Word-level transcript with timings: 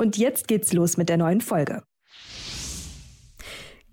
Und 0.00 0.16
jetzt 0.16 0.46
geht's 0.46 0.72
los 0.72 0.96
mit 0.96 1.08
der 1.08 1.16
neuen 1.16 1.40
Folge. 1.40 1.82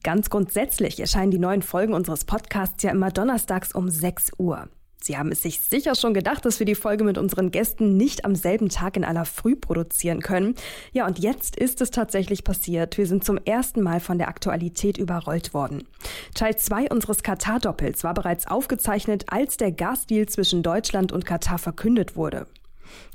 Ganz 0.04 0.30
grundsätzlich 0.30 1.00
erscheinen 1.00 1.32
die 1.32 1.40
neuen 1.40 1.64
Folgen 1.64 1.96
unseres 1.96 2.26
Podcasts 2.26 2.84
ja 2.84 2.92
immer 2.92 3.10
donnerstags 3.10 3.74
um 3.74 3.90
6 3.90 4.34
Uhr. 4.38 4.70
Sie 5.02 5.18
haben 5.18 5.32
es 5.32 5.42
sich 5.42 5.62
sicher 5.62 5.96
schon 5.96 6.14
gedacht, 6.14 6.46
dass 6.46 6.60
wir 6.60 6.66
die 6.66 6.76
Folge 6.76 7.04
mit 7.04 7.18
unseren 7.18 7.50
Gästen 7.50 7.98
nicht 7.98 8.24
am 8.24 8.36
selben 8.36 8.70
Tag 8.70 8.98
in 8.98 9.04
aller 9.04 9.26
Früh 9.26 9.56
produzieren 9.56 10.22
können. 10.22 10.54
Ja, 10.94 11.08
und 11.08 11.18
jetzt 11.20 11.56
ist 11.56 11.82
es 11.82 11.90
tatsächlich 11.90 12.44
passiert. 12.44 12.98
Wir 13.00 13.08
sind 13.08 13.24
zum 13.24 13.38
ersten 13.38 13.82
Mal 13.82 14.00
von 14.00 14.20
der 14.20 14.28
Aktualität 14.28 15.00
überrollt 15.00 15.56
worden. 15.56 15.88
Teil 16.36 16.56
2 16.56 16.90
unseres 16.90 17.24
Katar-Doppels 17.24 18.04
war 18.04 18.14
bereits 18.14 18.46
aufgezeichnet, 18.48 19.26
als 19.28 19.58
der 19.58 19.72
Gasdeal 19.72 20.28
zwischen 20.28 20.62
Deutschland 20.62 21.12
und 21.12 21.26
Katar 21.26 21.58
verkündet 21.58 22.16
wurde. 22.16 22.46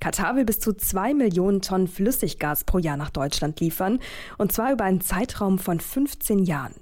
Katar 0.01 0.37
will 0.37 0.45
bis 0.45 0.60
zu 0.60 0.73
zwei 0.73 1.15
Millionen 1.15 1.62
Tonnen 1.62 1.88
Flüssiggas 1.88 2.65
pro 2.65 2.78
Jahr 2.78 2.97
nach 2.97 3.11
Deutschland 3.11 3.61
liefern, 3.61 3.98
und 4.38 4.52
zwar 4.52 4.73
über 4.73 4.84
einen 4.84 5.01
Zeitraum 5.01 5.59
von 5.59 5.80
15 5.80 6.41
Jahren. 6.41 6.74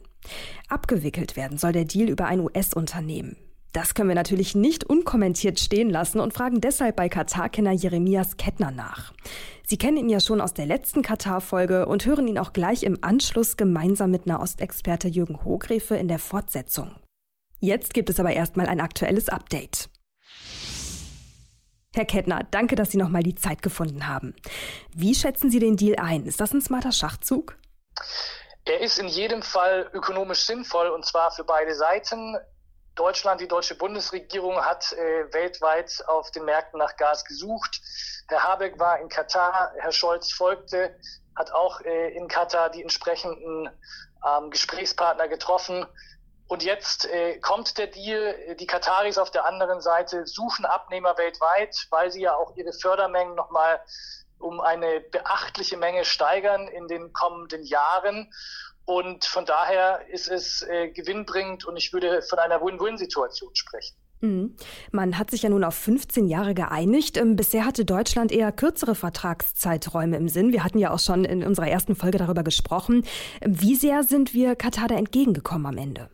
Abgewickelt 0.68 1.36
werden 1.36 1.58
soll 1.58 1.72
der 1.72 1.84
Deal 1.84 2.08
über 2.08 2.26
ein 2.26 2.40
US-Unternehmen. 2.40 3.36
Das 3.72 3.94
können 3.94 4.08
wir 4.08 4.16
natürlich 4.16 4.54
nicht 4.54 4.84
unkommentiert 4.84 5.60
stehen 5.60 5.90
lassen 5.90 6.20
und 6.20 6.32
fragen 6.32 6.60
deshalb 6.60 6.96
bei 6.96 7.08
Katar-Kenner 7.08 7.72
Jeremias 7.72 8.36
Kettner 8.36 8.70
nach. 8.70 9.12
Sie 9.66 9.76
kennen 9.76 9.98
ihn 9.98 10.08
ja 10.08 10.20
schon 10.20 10.40
aus 10.40 10.54
der 10.54 10.66
letzten 10.66 11.02
Katar-Folge 11.02 11.86
und 11.86 12.06
hören 12.06 12.26
ihn 12.26 12.38
auch 12.38 12.54
gleich 12.54 12.82
im 12.82 12.98
Anschluss 13.02 13.58
gemeinsam 13.58 14.10
mit 14.10 14.26
Nahostexperte 14.26 15.08
Jürgen 15.08 15.44
Hogrefe 15.44 15.96
in 15.96 16.08
der 16.08 16.18
Fortsetzung. 16.18 16.92
Jetzt 17.60 17.92
gibt 17.92 18.08
es 18.08 18.18
aber 18.18 18.32
erstmal 18.32 18.66
ein 18.66 18.80
aktuelles 18.80 19.28
Update. 19.28 19.90
Herr 21.98 22.06
Kettner, 22.06 22.44
danke, 22.50 22.76
dass 22.76 22.92
Sie 22.92 22.96
nochmal 22.96 23.24
die 23.24 23.34
Zeit 23.34 23.60
gefunden 23.60 24.06
haben. 24.06 24.34
Wie 24.94 25.14
schätzen 25.14 25.50
Sie 25.50 25.58
den 25.58 25.76
Deal 25.76 25.98
ein? 25.98 26.26
Ist 26.26 26.40
das 26.40 26.52
ein 26.52 26.62
smarter 26.62 26.92
Schachzug? 26.92 27.56
Er 28.64 28.80
ist 28.80 28.98
in 28.98 29.08
jedem 29.08 29.42
Fall 29.42 29.90
ökonomisch 29.92 30.42
sinnvoll 30.46 30.88
und 30.88 31.04
zwar 31.04 31.32
für 31.32 31.42
beide 31.42 31.74
Seiten. 31.74 32.36
Deutschland, 32.94 33.40
die 33.40 33.48
deutsche 33.48 33.74
Bundesregierung 33.74 34.64
hat 34.64 34.92
äh, 34.92 35.32
weltweit 35.32 36.04
auf 36.06 36.30
den 36.30 36.44
Märkten 36.44 36.78
nach 36.78 36.96
Gas 36.96 37.24
gesucht. 37.24 37.80
Herr 38.28 38.44
Habeck 38.44 38.78
war 38.78 39.00
in 39.00 39.08
Katar, 39.08 39.72
Herr 39.78 39.92
Scholz 39.92 40.32
folgte, 40.32 40.94
hat 41.34 41.50
auch 41.50 41.80
äh, 41.80 42.14
in 42.16 42.28
Katar 42.28 42.70
die 42.70 42.82
entsprechenden 42.82 43.70
ähm, 44.24 44.50
Gesprächspartner 44.50 45.28
getroffen. 45.28 45.86
Und 46.48 46.64
jetzt 46.64 47.04
äh, 47.06 47.38
kommt 47.38 47.76
der 47.76 47.88
Deal. 47.88 48.56
Die 48.58 48.66
Kataris 48.66 49.18
auf 49.18 49.30
der 49.30 49.46
anderen 49.46 49.82
Seite 49.82 50.26
suchen 50.26 50.64
Abnehmer 50.64 51.16
weltweit, 51.18 51.86
weil 51.90 52.10
sie 52.10 52.22
ja 52.22 52.34
auch 52.34 52.56
ihre 52.56 52.72
Fördermengen 52.72 53.34
nochmal 53.34 53.80
um 54.38 54.60
eine 54.60 55.00
beachtliche 55.00 55.76
Menge 55.76 56.04
steigern 56.04 56.68
in 56.68 56.88
den 56.88 57.12
kommenden 57.12 57.64
Jahren. 57.64 58.32
Und 58.86 59.26
von 59.26 59.44
daher 59.44 60.08
ist 60.08 60.28
es 60.28 60.62
äh, 60.62 60.88
gewinnbringend 60.88 61.66
und 61.66 61.76
ich 61.76 61.92
würde 61.92 62.22
von 62.22 62.38
einer 62.38 62.62
Win-Win-Situation 62.62 63.54
sprechen. 63.54 63.96
Mhm. 64.20 64.56
Man 64.90 65.18
hat 65.18 65.30
sich 65.30 65.42
ja 65.42 65.50
nun 65.50 65.64
auf 65.64 65.74
15 65.74 66.26
Jahre 66.26 66.54
geeinigt. 66.54 67.18
Ähm, 67.18 67.36
bisher 67.36 67.66
hatte 67.66 67.84
Deutschland 67.84 68.32
eher 68.32 68.50
kürzere 68.52 68.94
Vertragszeiträume 68.94 70.16
im 70.16 70.28
Sinn. 70.28 70.52
Wir 70.52 70.64
hatten 70.64 70.78
ja 70.78 70.90
auch 70.92 70.98
schon 70.98 71.24
in 71.24 71.44
unserer 71.44 71.68
ersten 71.68 71.94
Folge 71.94 72.16
darüber 72.16 72.42
gesprochen. 72.42 73.04
Wie 73.44 73.74
sehr 73.74 74.02
sind 74.02 74.32
wir 74.32 74.56
Katar 74.56 74.88
da 74.88 74.96
entgegengekommen 74.96 75.66
am 75.66 75.76
Ende? 75.76 76.08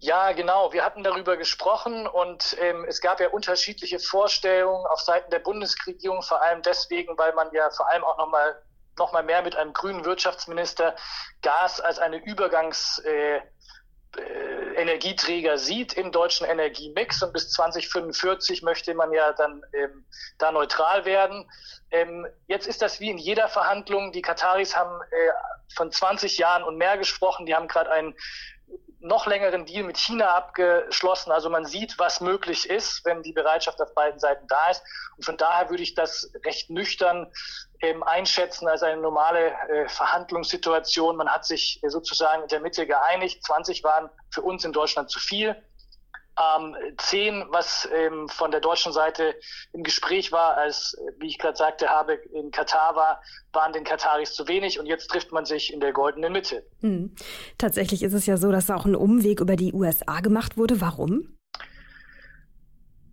Ja, 0.00 0.30
genau. 0.32 0.72
Wir 0.72 0.84
hatten 0.84 1.02
darüber 1.02 1.36
gesprochen 1.36 2.06
und 2.06 2.56
ähm, 2.60 2.84
es 2.88 3.00
gab 3.00 3.18
ja 3.20 3.30
unterschiedliche 3.30 3.98
Vorstellungen 3.98 4.86
auf 4.86 5.00
Seiten 5.00 5.30
der 5.30 5.40
Bundesregierung, 5.40 6.22
vor 6.22 6.40
allem 6.40 6.62
deswegen, 6.62 7.18
weil 7.18 7.32
man 7.34 7.52
ja 7.52 7.68
vor 7.70 7.90
allem 7.90 8.04
auch 8.04 8.16
nochmal 8.16 8.62
noch 8.96 9.12
mal 9.12 9.22
mehr 9.22 9.42
mit 9.42 9.56
einem 9.56 9.72
grünen 9.72 10.04
Wirtschaftsminister 10.04 10.96
Gas 11.42 11.80
als 11.80 11.98
eine 11.98 12.16
Übergangs 12.24 12.98
äh, 13.00 13.40
äh, 14.16 14.74
Energieträger 14.76 15.58
sieht 15.58 15.92
im 15.94 16.12
deutschen 16.12 16.46
Energiemix 16.46 17.22
und 17.22 17.32
bis 17.32 17.50
2045 17.50 18.62
möchte 18.62 18.94
man 18.94 19.12
ja 19.12 19.32
dann 19.32 19.62
ähm, 19.72 20.06
da 20.38 20.52
neutral 20.52 21.04
werden. 21.04 21.50
Ähm, 21.90 22.26
jetzt 22.46 22.66
ist 22.66 22.82
das 22.82 23.00
wie 23.00 23.10
in 23.10 23.18
jeder 23.18 23.48
Verhandlung. 23.48 24.12
Die 24.12 24.22
Kataris 24.22 24.76
haben 24.76 25.00
äh, 25.10 25.74
von 25.74 25.90
20 25.90 26.38
Jahren 26.38 26.62
und 26.62 26.76
mehr 26.76 26.96
gesprochen. 26.96 27.46
Die 27.46 27.54
haben 27.54 27.68
gerade 27.68 27.90
einen 27.90 28.14
noch 29.00 29.26
längeren 29.26 29.64
Deal 29.64 29.84
mit 29.84 29.96
China 29.96 30.34
abgeschlossen. 30.34 31.30
Also 31.30 31.50
man 31.50 31.64
sieht, 31.64 31.98
was 31.98 32.20
möglich 32.20 32.68
ist, 32.68 33.04
wenn 33.04 33.22
die 33.22 33.32
Bereitschaft 33.32 33.80
auf 33.80 33.94
beiden 33.94 34.18
Seiten 34.18 34.46
da 34.48 34.70
ist. 34.70 34.82
Und 35.16 35.24
von 35.24 35.36
daher 35.36 35.70
würde 35.70 35.82
ich 35.82 35.94
das 35.94 36.30
recht 36.44 36.70
nüchtern 36.70 37.30
ähm, 37.80 38.02
einschätzen 38.02 38.66
als 38.66 38.82
eine 38.82 39.00
normale 39.00 39.52
äh, 39.68 39.88
Verhandlungssituation. 39.88 41.16
Man 41.16 41.28
hat 41.28 41.44
sich 41.44 41.80
äh, 41.82 41.90
sozusagen 41.90 42.42
in 42.42 42.48
der 42.48 42.60
Mitte 42.60 42.86
geeinigt. 42.86 43.44
20 43.44 43.84
waren 43.84 44.10
für 44.30 44.42
uns 44.42 44.64
in 44.64 44.72
Deutschland 44.72 45.10
zu 45.10 45.20
viel 45.20 45.56
ähm, 46.38 46.76
zehn, 46.98 47.44
was 47.50 47.88
ähm, 47.92 48.28
von 48.28 48.50
der 48.50 48.60
deutschen 48.60 48.92
Seite 48.92 49.34
im 49.72 49.82
Gespräch 49.82 50.32
war, 50.32 50.56
als, 50.56 50.96
wie 51.18 51.26
ich 51.26 51.38
gerade 51.38 51.56
sagte, 51.56 51.88
Habeck 51.88 52.26
in 52.32 52.50
Katar 52.50 52.94
war, 52.96 53.22
waren 53.52 53.72
den 53.72 53.84
Kataris 53.84 54.34
zu 54.34 54.46
wenig 54.48 54.78
und 54.78 54.86
jetzt 54.86 55.08
trifft 55.08 55.32
man 55.32 55.44
sich 55.44 55.72
in 55.72 55.80
der 55.80 55.92
goldenen 55.92 56.32
Mitte. 56.32 56.64
Hm. 56.80 57.14
Tatsächlich 57.56 58.02
ist 58.02 58.12
es 58.12 58.26
ja 58.26 58.36
so, 58.36 58.52
dass 58.52 58.70
auch 58.70 58.84
ein 58.84 58.96
Umweg 58.96 59.40
über 59.40 59.56
die 59.56 59.72
USA 59.72 60.20
gemacht 60.20 60.56
wurde. 60.56 60.80
Warum? 60.80 61.37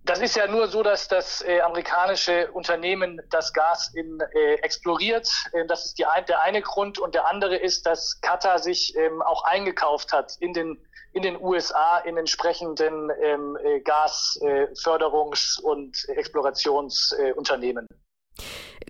Das 0.06 0.22
ist 0.22 0.36
ja 0.36 0.48
nur 0.48 0.68
so, 0.68 0.84
dass 0.84 1.08
das 1.08 1.42
äh, 1.42 1.62
amerikanische 1.62 2.52
Unternehmen 2.52 3.20
das 3.32 3.54
Gas 3.54 3.92
in, 3.96 4.20
äh, 4.36 4.54
exploriert. 4.62 5.28
Äh, 5.52 5.66
das 5.66 5.86
ist 5.86 5.98
die 5.98 6.06
ein, 6.06 6.24
der 6.28 6.44
eine 6.44 6.62
Grund. 6.62 7.00
Und 7.00 7.16
der 7.16 7.28
andere 7.32 7.56
ist, 7.56 7.88
dass 7.88 8.22
Katar 8.22 8.60
sich 8.60 8.96
ähm, 8.96 9.24
auch 9.24 9.44
eingekauft 9.46 10.14
hat 10.14 10.38
in 10.40 10.54
den 10.54 10.78
in 11.14 11.24
den 11.24 11.42
USA 11.42 12.00
in 12.00 12.18
entsprechenden 12.18 13.10
ähm, 13.22 13.58
äh, 13.64 13.80
Gasförderungs- 13.80 15.62
und 15.62 15.98
Explorationsunternehmen. 16.10 17.88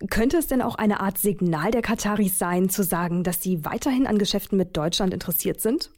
Könnte 0.10 0.38
es 0.38 0.48
denn 0.48 0.64
auch 0.64 0.74
eine 0.76 1.02
Art 1.02 1.20
Signal 1.20 1.70
der 1.70 1.84
Kataris 1.84 2.40
sein, 2.40 2.70
zu 2.70 2.84
sagen, 2.84 3.24
dass 3.24 3.44
sie 3.44 3.64
weiterhin 3.64 4.08
an 4.08 4.18
Geschäften 4.18 4.58
mit 4.58 4.76
Deutschland 4.76 5.14
interessiert 5.14 5.62
sind? 5.62 5.92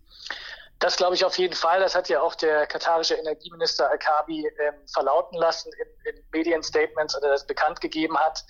Das 0.79 0.95
glaube 0.95 1.15
ich 1.15 1.25
auf 1.25 1.37
jeden 1.37 1.55
Fall. 1.55 1.79
Das 1.79 1.95
hat 1.95 2.07
ja 2.07 2.21
auch 2.21 2.35
der 2.35 2.67
katarische 2.67 3.15
Energieminister 3.15 3.89
Al-Kabi 3.89 4.47
ähm, 4.59 4.75
verlauten 4.93 5.37
lassen 5.37 5.71
in, 5.73 6.15
in 6.15 6.23
Medienstatements, 6.31 7.15
oder 7.17 7.29
das 7.29 7.47
bekannt 7.47 7.81
gegeben 7.81 8.17
hat. 8.17 8.43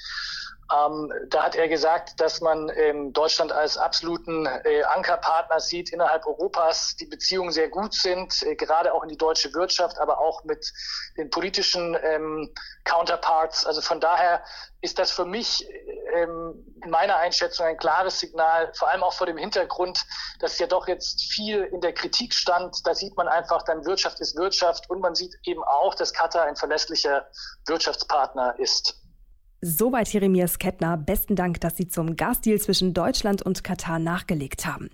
Ähm, 0.69 1.13
da 1.29 1.43
hat 1.43 1.55
er 1.55 1.69
gesagt, 1.69 2.19
dass 2.19 2.41
man 2.41 2.69
ähm, 2.75 3.13
Deutschland 3.13 3.53
als 3.53 3.77
absoluten 3.77 4.45
äh, 4.45 4.83
Ankerpartner 4.83 5.61
sieht 5.61 5.93
innerhalb 5.93 6.25
Europas, 6.25 6.97
die 6.97 7.05
Beziehungen 7.05 7.51
sehr 7.51 7.69
gut 7.69 7.93
sind, 7.93 8.43
äh, 8.43 8.55
gerade 8.55 8.93
auch 8.93 9.03
in 9.03 9.09
die 9.09 9.17
deutsche 9.17 9.53
Wirtschaft, 9.53 9.97
aber 9.97 10.19
auch 10.19 10.43
mit 10.43 10.73
den 11.17 11.29
politischen 11.29 11.97
ähm, 12.03 12.53
Counterparts. 12.83 13.65
Also 13.65 13.81
von 13.81 14.01
daher 14.01 14.43
ist 14.81 14.99
das 14.99 15.11
für 15.11 15.25
mich 15.25 15.65
ähm, 16.13 16.65
in 16.83 16.89
meiner 16.89 17.15
Einschätzung 17.15 17.65
ein 17.65 17.77
klares 17.77 18.19
Signal, 18.19 18.71
vor 18.73 18.89
allem 18.89 19.03
auch 19.03 19.13
vor 19.13 19.25
dem 19.25 19.37
Hintergrund, 19.37 20.05
dass 20.39 20.59
ja 20.59 20.67
doch 20.67 20.87
jetzt 20.89 21.31
viel 21.31 21.63
in 21.63 21.79
der 21.79 21.93
Kritik 21.93 22.33
stand. 22.33 22.85
Da 22.85 22.93
sieht 22.93 23.15
man 23.15 23.29
einfach, 23.29 23.63
dann 23.63 23.85
Wirtschaft 23.85 24.19
ist 24.19 24.35
Wirtschaft 24.35 24.89
und 24.89 24.99
man 24.99 25.15
sieht 25.15 25.33
eben 25.43 25.63
auch, 25.63 25.95
dass 25.95 26.13
Katar 26.13 26.43
ein 26.43 26.57
verlässlicher 26.57 27.25
Wirtschaftspartner 27.65 28.59
ist. 28.59 29.01
Soweit 29.61 30.13
Jeremias 30.13 30.59
Kettner. 30.59 30.97
Besten 30.97 31.35
Dank, 31.35 31.59
dass 31.61 31.75
Sie 31.75 31.87
zum 31.87 32.15
Gasdeal 32.15 32.59
zwischen 32.59 32.93
Deutschland 32.93 33.41
und 33.41 33.63
Katar 33.63 33.97
nachgelegt 33.97 34.67
haben. 34.67 34.89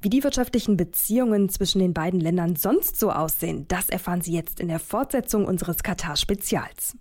Wie 0.00 0.10
die 0.10 0.24
wirtschaftlichen 0.24 0.76
Beziehungen 0.76 1.48
zwischen 1.48 1.78
den 1.78 1.94
beiden 1.94 2.18
Ländern 2.18 2.56
sonst 2.56 2.98
so 2.98 3.12
aussehen, 3.12 3.66
das 3.68 3.88
erfahren 3.88 4.20
Sie 4.20 4.32
jetzt 4.32 4.58
in 4.58 4.66
der 4.66 4.80
Fortsetzung 4.80 5.44
unseres 5.44 5.84
Katar-Spezials. 5.84 6.96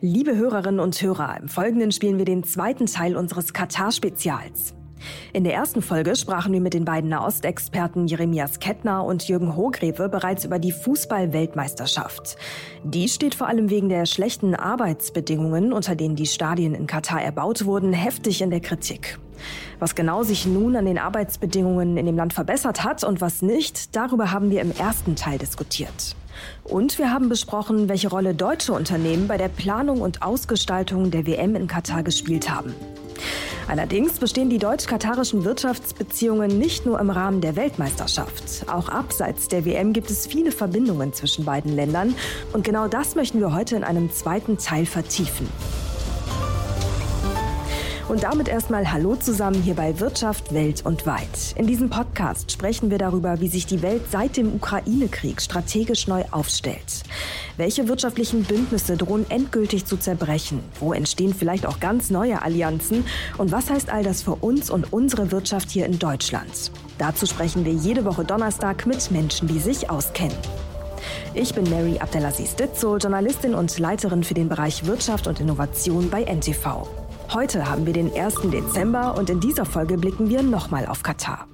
Liebe 0.00 0.36
Hörerinnen 0.36 0.80
und 0.80 1.00
Hörer, 1.00 1.38
im 1.40 1.48
Folgenden 1.48 1.90
spielen 1.90 2.18
wir 2.18 2.26
den 2.26 2.44
zweiten 2.44 2.86
Teil 2.86 3.16
unseres 3.16 3.54
Katar-Spezials. 3.54 4.74
In 5.32 5.44
der 5.44 5.54
ersten 5.54 5.82
Folge 5.82 6.16
sprachen 6.16 6.52
wir 6.52 6.60
mit 6.60 6.74
den 6.74 6.84
beiden 6.84 7.10
Nahostexperten 7.10 8.06
Jeremias 8.06 8.58
Kettner 8.60 9.04
und 9.04 9.26
Jürgen 9.28 9.56
Hohgreve 9.56 10.08
bereits 10.08 10.44
über 10.44 10.58
die 10.58 10.72
Fußball-Weltmeisterschaft. 10.72 12.36
Die 12.84 13.08
steht 13.08 13.34
vor 13.34 13.48
allem 13.48 13.70
wegen 13.70 13.88
der 13.88 14.06
schlechten 14.06 14.54
Arbeitsbedingungen, 14.54 15.72
unter 15.72 15.96
denen 15.96 16.16
die 16.16 16.26
Stadien 16.26 16.74
in 16.74 16.86
Katar 16.86 17.22
erbaut 17.22 17.64
wurden, 17.64 17.92
heftig 17.92 18.42
in 18.42 18.50
der 18.50 18.60
Kritik. 18.60 19.18
Was 19.78 19.94
genau 19.94 20.22
sich 20.22 20.46
nun 20.46 20.76
an 20.76 20.86
den 20.86 20.98
Arbeitsbedingungen 20.98 21.96
in 21.96 22.06
dem 22.06 22.16
Land 22.16 22.32
verbessert 22.32 22.84
hat 22.84 23.04
und 23.04 23.20
was 23.20 23.42
nicht, 23.42 23.96
darüber 23.96 24.32
haben 24.32 24.50
wir 24.50 24.60
im 24.60 24.72
ersten 24.72 25.16
Teil 25.16 25.38
diskutiert. 25.38 26.16
Und 26.64 26.98
wir 26.98 27.12
haben 27.12 27.28
besprochen, 27.28 27.88
welche 27.88 28.08
Rolle 28.08 28.34
deutsche 28.34 28.72
Unternehmen 28.72 29.28
bei 29.28 29.36
der 29.36 29.48
Planung 29.48 30.00
und 30.00 30.22
Ausgestaltung 30.22 31.10
der 31.10 31.26
WM 31.26 31.54
in 31.56 31.66
Katar 31.66 32.02
gespielt 32.02 32.50
haben. 32.50 32.74
Allerdings 33.66 34.18
bestehen 34.18 34.50
die 34.50 34.58
deutsch-katarischen 34.58 35.44
Wirtschaftsbeziehungen 35.44 36.58
nicht 36.58 36.86
nur 36.86 37.00
im 37.00 37.10
Rahmen 37.10 37.40
der 37.40 37.56
Weltmeisterschaft. 37.56 38.68
Auch 38.68 38.88
abseits 38.88 39.48
der 39.48 39.64
WM 39.64 39.92
gibt 39.92 40.10
es 40.10 40.26
viele 40.26 40.52
Verbindungen 40.52 41.12
zwischen 41.12 41.44
beiden 41.44 41.74
Ländern. 41.74 42.14
Und 42.52 42.64
genau 42.64 42.88
das 42.88 43.14
möchten 43.14 43.40
wir 43.40 43.54
heute 43.54 43.76
in 43.76 43.84
einem 43.84 44.12
zweiten 44.12 44.58
Teil 44.58 44.86
vertiefen. 44.86 45.48
Und 48.06 48.22
damit 48.22 48.48
erstmal 48.48 48.92
Hallo 48.92 49.16
zusammen 49.16 49.62
hier 49.62 49.74
bei 49.74 49.98
Wirtschaft 49.98 50.52
Welt 50.52 50.84
und 50.84 51.06
Weit. 51.06 51.54
In 51.56 51.66
diesem 51.66 51.88
Podcast 51.88 52.52
sprechen 52.52 52.90
wir 52.90 52.98
darüber, 52.98 53.40
wie 53.40 53.48
sich 53.48 53.64
die 53.64 53.80
Welt 53.80 54.02
seit 54.10 54.36
dem 54.36 54.54
Ukraine-Krieg 54.54 55.40
strategisch 55.40 56.06
neu 56.06 56.22
aufstellt. 56.30 57.02
Welche 57.56 57.88
wirtschaftlichen 57.88 58.42
Bündnisse 58.42 58.98
drohen 58.98 59.24
endgültig 59.30 59.86
zu 59.86 59.96
zerbrechen? 59.96 60.60
Wo 60.80 60.92
entstehen 60.92 61.32
vielleicht 61.32 61.64
auch 61.64 61.80
ganz 61.80 62.10
neue 62.10 62.42
Allianzen? 62.42 63.06
Und 63.38 63.52
was 63.52 63.70
heißt 63.70 63.88
all 63.88 64.02
das 64.02 64.20
für 64.20 64.34
uns 64.34 64.68
und 64.68 64.92
unsere 64.92 65.32
Wirtschaft 65.32 65.70
hier 65.70 65.86
in 65.86 65.98
Deutschland? 65.98 66.72
Dazu 66.98 67.24
sprechen 67.24 67.64
wir 67.64 67.72
jede 67.72 68.04
Woche 68.04 68.24
Donnerstag 68.24 68.84
mit 68.84 69.10
Menschen, 69.12 69.48
die 69.48 69.58
sich 69.58 69.88
auskennen. 69.88 70.36
Ich 71.32 71.54
bin 71.54 71.68
Mary 71.70 71.98
Abdelaziz 71.98 72.54
Ditzo, 72.54 72.98
Journalistin 72.98 73.54
und 73.54 73.78
Leiterin 73.78 74.24
für 74.24 74.34
den 74.34 74.50
Bereich 74.50 74.84
Wirtschaft 74.84 75.26
und 75.26 75.40
Innovation 75.40 76.10
bei 76.10 76.22
NTV. 76.24 76.86
Heute 77.32 77.68
haben 77.68 77.86
wir 77.86 77.92
den 77.92 78.12
1. 78.12 78.50
Dezember 78.52 79.16
und 79.16 79.30
in 79.30 79.40
dieser 79.40 79.64
Folge 79.64 79.98
blicken 79.98 80.28
wir 80.28 80.42
nochmal 80.42 80.86
auf 80.86 81.02
Katar. 81.02 81.48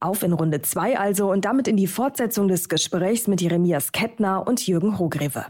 Auf 0.00 0.22
in 0.22 0.32
Runde 0.32 0.62
2 0.62 0.98
also 0.98 1.30
und 1.30 1.44
damit 1.44 1.66
in 1.66 1.76
die 1.76 1.86
Fortsetzung 1.86 2.46
des 2.48 2.68
Gesprächs 2.68 3.26
mit 3.26 3.40
Jeremias 3.40 3.90
Kettner 3.92 4.46
und 4.46 4.66
Jürgen 4.66 4.98
Hogreve. 4.98 5.46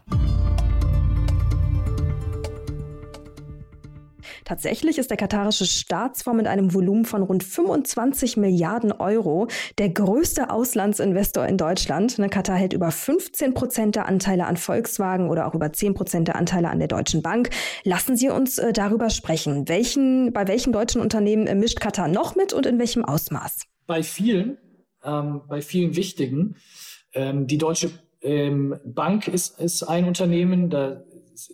Tatsächlich 4.44 4.98
ist 4.98 5.10
der 5.10 5.16
katarische 5.16 5.64
Staatsfonds 5.64 6.36
mit 6.36 6.46
einem 6.46 6.74
Volumen 6.74 7.04
von 7.04 7.22
rund 7.22 7.42
25 7.42 8.36
Milliarden 8.36 8.92
Euro 8.92 9.48
der 9.78 9.88
größte 9.88 10.50
Auslandsinvestor 10.50 11.46
in 11.46 11.56
Deutschland. 11.56 12.18
Ne, 12.18 12.28
Katar 12.28 12.56
hält 12.56 12.72
über 12.72 12.90
15 12.90 13.54
Prozent 13.54 13.96
der 13.96 14.06
Anteile 14.06 14.46
an 14.46 14.56
Volkswagen 14.56 15.28
oder 15.30 15.46
auch 15.46 15.54
über 15.54 15.72
10 15.72 15.94
Prozent 15.94 16.28
der 16.28 16.36
Anteile 16.36 16.68
an 16.68 16.78
der 16.78 16.88
Deutschen 16.88 17.22
Bank. 17.22 17.50
Lassen 17.84 18.16
Sie 18.16 18.28
uns 18.28 18.58
äh, 18.58 18.72
darüber 18.72 19.10
sprechen. 19.10 19.68
Welchen, 19.68 20.32
bei 20.32 20.46
welchen 20.46 20.72
deutschen 20.72 21.00
Unternehmen 21.00 21.46
äh, 21.46 21.54
mischt 21.54 21.80
Katar 21.80 22.08
noch 22.08 22.36
mit 22.36 22.52
und 22.52 22.66
in 22.66 22.78
welchem 22.78 23.04
Ausmaß? 23.04 23.62
Bei 23.86 24.02
vielen, 24.02 24.58
ähm, 25.02 25.42
bei 25.48 25.62
vielen 25.62 25.96
wichtigen. 25.96 26.56
Ähm, 27.14 27.46
die 27.46 27.58
Deutsche 27.58 27.90
ähm, 28.20 28.76
Bank 28.84 29.28
ist, 29.28 29.58
ist 29.58 29.82
ein 29.84 30.06
Unternehmen, 30.06 30.70
da 30.70 31.02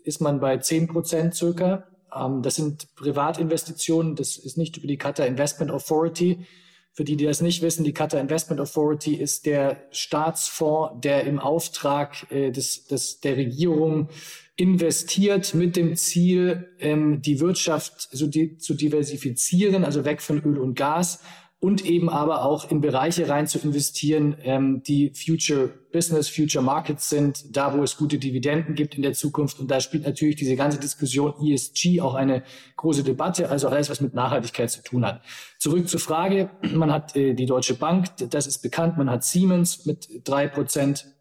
ist 0.05 0.21
man 0.21 0.41
bei 0.41 0.59
10 0.59 0.89
Prozent 0.89 1.35
circa. 1.35 1.85
Ähm, 2.15 2.43
das 2.43 2.57
sind 2.57 2.95
Privatinvestitionen, 2.97 4.17
das 4.17 4.37
ist 4.37 4.57
nicht 4.57 4.77
über 4.77 4.87
die 4.87 4.99
Qatar 4.99 5.27
Investment 5.27 5.71
Authority. 5.71 6.47
Für 6.93 7.05
die, 7.05 7.17
die 7.17 7.25
das 7.25 7.41
nicht 7.41 7.63
wissen, 7.63 7.85
die 7.85 7.93
Qatar 7.93 8.21
Investment 8.21 8.61
Authority 8.61 9.15
ist 9.15 9.47
der 9.47 9.87
Staatsfonds, 9.91 11.01
der 11.01 11.25
im 11.25 11.39
Auftrag 11.39 12.31
äh, 12.31 12.51
des, 12.51 12.87
des, 12.87 13.21
der 13.21 13.37
Regierung 13.37 14.09
investiert 14.57 15.55
mit 15.55 15.77
dem 15.77 15.97
Ziel, 15.97 16.69
ähm, 16.81 17.23
die 17.23 17.41
Wirtschaft 17.41 18.09
so 18.13 18.27
die, 18.27 18.59
zu 18.59 18.75
diversifizieren, 18.75 19.85
also 19.85 20.05
weg 20.05 20.21
von 20.21 20.43
Öl 20.43 20.59
und 20.59 20.75
Gas 20.75 21.21
und 21.61 21.85
eben 21.85 22.09
aber 22.09 22.47
auch 22.47 22.71
in 22.71 22.81
Bereiche 22.81 23.29
rein 23.29 23.47
zu 23.47 23.59
investieren, 23.59 24.35
ähm, 24.43 24.83
die 24.83 25.13
Future 25.15 25.69
Business, 25.93 26.29
Future 26.29 26.65
Markets 26.65 27.11
sind, 27.11 27.55
da 27.55 27.77
wo 27.77 27.83
es 27.83 27.99
gute 27.99 28.19
Dividenden 28.19 28.75
gibt 28.75 28.95
in 28.95 29.03
der 29.03 29.13
Zukunft. 29.13 29.61
Und 29.61 29.71
da 29.71 29.79
spielt 29.81 30.07
natürlich 30.07 30.37
diese 30.37 30.57
ganze 30.57 30.81
Diskussion 30.81 31.35
ESG 31.47 32.01
auch 32.01 32.15
eine 32.15 32.45
große 32.77 33.05
Debatte, 33.05 33.51
also 33.51 33.69
alles, 33.69 33.91
was 33.91 34.01
mit 34.01 34.15
Nachhaltigkeit 34.15 34.71
zu 34.71 34.83
tun 34.83 35.05
hat. 35.05 35.21
Zurück 35.59 35.87
zur 35.87 36.01
Frage, 36.01 36.49
man 36.73 36.91
hat 36.91 37.15
äh, 37.15 37.35
die 37.35 37.47
Deutsche 37.47 37.75
Bank, 37.75 38.09
das 38.31 38.47
ist 38.47 38.63
bekannt, 38.63 38.97
man 38.97 39.11
hat 39.11 39.23
Siemens 39.23 39.85
mit 39.85 40.09
drei 40.25 40.49
Prozent, 40.49 41.15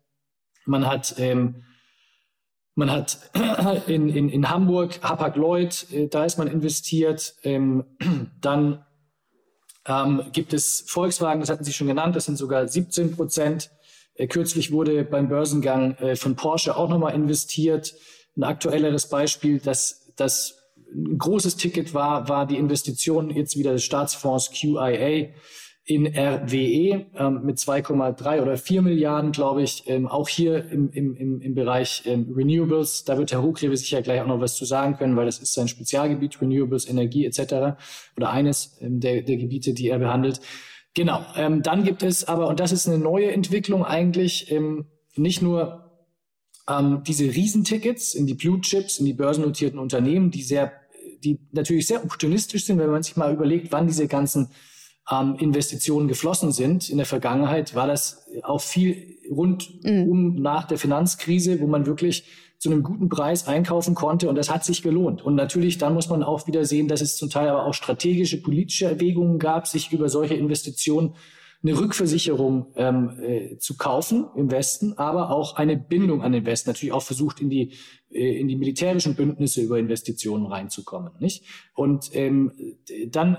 man 0.66 0.88
hat 0.88 1.16
ähm, 1.18 1.64
man 2.76 2.92
hat 2.92 3.20
in, 3.88 4.08
in, 4.08 4.30
in 4.30 4.50
Hamburg 4.50 5.02
Hapag-Lloyd, 5.04 5.92
äh, 5.92 6.08
da 6.08 6.24
ist 6.24 6.38
man 6.38 6.48
investiert. 6.48 7.36
Ähm, 7.44 7.84
dann 8.40 8.86
ähm, 9.90 10.24
gibt 10.32 10.54
es 10.54 10.84
Volkswagen, 10.88 11.42
das 11.42 11.50
hatten 11.50 11.64
Sie 11.64 11.74
schon 11.74 11.88
genannt, 11.88 12.16
das 12.16 12.26
sind 12.26 12.38
sogar 12.38 12.68
17 12.68 13.16
Prozent. 13.16 13.72
Äh, 14.14 14.28
kürzlich 14.28 14.72
wurde 14.72 15.04
beim 15.04 15.28
Börsengang 15.28 15.96
äh, 15.96 16.16
von 16.16 16.36
Porsche 16.36 16.78
auch 16.78 16.90
nochmal 16.90 17.16
investiert. 17.16 17.96
Ein 18.38 18.44
aktuelleres 18.44 19.10
Beispiel, 19.10 19.60
das, 19.60 20.14
das 20.16 20.60
ein 20.94 21.18
großes 21.18 21.56
Ticket 21.56 21.94
war, 21.94 22.30
war 22.30 22.46
die 22.46 22.58
Investition 22.58 23.30
jetzt 23.32 23.58
wieder 23.58 23.74
des 23.74 23.84
Staatsfonds 23.84 24.52
QIA 24.52 25.30
in 25.90 26.06
RWE 26.06 27.08
ähm, 27.18 27.42
mit 27.44 27.58
2,3 27.58 28.44
oder 28.44 28.58
4 28.58 28.84
Milliarden, 28.84 29.32
glaube 29.32 29.64
ich, 29.64 29.86
ähm, 29.88 30.08
auch 30.08 30.30
hier 30.30 30.70
im, 30.70 30.92
im, 30.92 31.42
im 31.42 31.56
Bereich 31.56 32.04
ähm, 32.06 32.32
Renewables. 32.32 33.06
Da 33.06 33.18
wird 33.18 33.32
Herr 33.32 33.42
Hochrewe 33.42 33.76
sicher 33.76 34.04
gleich 34.04 34.22
auch 34.22 34.28
noch 34.28 34.40
was 34.40 34.56
zu 34.56 34.66
sagen 34.66 34.98
können, 34.98 35.16
weil 35.16 35.26
das 35.26 35.40
ist 35.40 35.56
sein 35.56 35.68
Spezialgebiet, 35.68 36.40
Renewables, 36.40 36.88
Energie 36.88 37.26
etc. 37.26 37.80
oder 38.16 38.30
eines 38.30 38.78
ähm, 38.82 39.00
der, 39.00 39.24
der 39.24 39.38
Gebiete, 39.38 39.74
die 39.74 39.90
er 39.90 39.98
behandelt. 39.98 40.42
Genau, 40.94 41.26
ähm, 41.36 41.64
dann 41.64 41.84
gibt 41.84 42.04
es 42.04 42.24
aber, 42.28 42.50
und 42.50 42.60
das 42.60 42.72
ist 42.72 42.88
eine 42.88 43.00
neue 43.00 43.32
Entwicklung 43.32 43.84
eigentlich, 43.84 44.52
ähm, 44.52 44.86
nicht 45.16 45.42
nur 45.42 45.86
diese 47.08 47.24
Riesentickets 47.24 48.14
in 48.14 48.28
die 48.28 48.36
Blue 48.36 48.62
Chips, 48.62 49.00
in 49.00 49.08
die 49.08 49.16
börsennotierten 49.16 49.80
Unternehmen, 49.80 50.30
die 50.30 50.44
sehr, 50.44 50.72
die 51.24 51.40
natürlich 51.52 51.88
sehr 51.88 52.04
opportunistisch 52.04 52.66
sind, 52.66 52.78
wenn 52.78 52.92
man 52.92 53.02
sich 53.02 53.16
mal 53.16 53.34
überlegt, 53.34 53.72
wann 53.72 53.88
diese 53.88 54.08
ganzen 54.08 54.50
ähm, 55.12 55.36
Investitionen 55.40 56.08
geflossen 56.08 56.52
sind 56.52 56.90
in 56.90 56.98
der 56.98 57.06
Vergangenheit, 57.06 57.76
war 57.76 57.88
das 57.88 58.26
auch 58.44 58.62
viel 58.62 59.18
rund 59.30 59.84
mhm. 59.84 60.10
um 60.10 60.36
nach 60.36 60.66
der 60.66 60.78
Finanzkrise, 60.78 61.60
wo 61.60 61.68
man 61.68 61.86
wirklich 61.86 62.26
zu 62.58 62.70
einem 62.70 62.84
guten 62.84 63.08
Preis 63.08 63.48
einkaufen 63.48 63.96
konnte 63.96 64.28
und 64.28 64.36
das 64.36 64.50
hat 64.50 64.66
sich 64.66 64.84
gelohnt. 64.84 65.22
Und 65.22 65.36
natürlich, 65.36 65.78
dann 65.78 65.94
muss 65.94 66.10
man 66.10 66.24
auch 66.24 66.46
wieder 66.46 66.66
sehen, 66.66 66.90
dass 66.90 67.00
es 67.02 67.16
zum 67.16 67.30
Teil 67.30 67.48
aber 67.48 67.66
auch 67.66 67.74
strategische, 67.74 68.42
politische 68.42 68.86
Erwägungen 68.86 69.40
gab, 69.40 69.66
sich 69.66 69.94
über 69.94 70.10
solche 70.10 70.34
Investitionen 70.34 71.16
eine 71.62 71.78
Rückversicherung 71.78 72.68
ähm, 72.76 73.20
äh, 73.22 73.58
zu 73.58 73.76
kaufen 73.76 74.28
im 74.36 74.50
Westen, 74.50 74.94
aber 74.98 75.30
auch 75.30 75.56
eine 75.56 75.76
Bindung 75.76 76.22
an 76.22 76.32
den 76.32 76.46
Westen. 76.46 76.70
Natürlich 76.70 76.94
auch 76.94 77.04
versucht, 77.04 77.42
in 77.42 77.50
die, 77.50 77.74
äh, 78.12 78.40
in 78.40 78.48
die 78.48 78.56
militärischen 78.56 79.16
Bündnisse 79.16 79.62
über 79.62 79.78
Investitionen 79.78 80.46
reinzukommen. 80.46 81.12
Nicht? 81.20 81.44
Und 81.76 82.12
ähm, 82.14 82.54
dann 83.08 83.38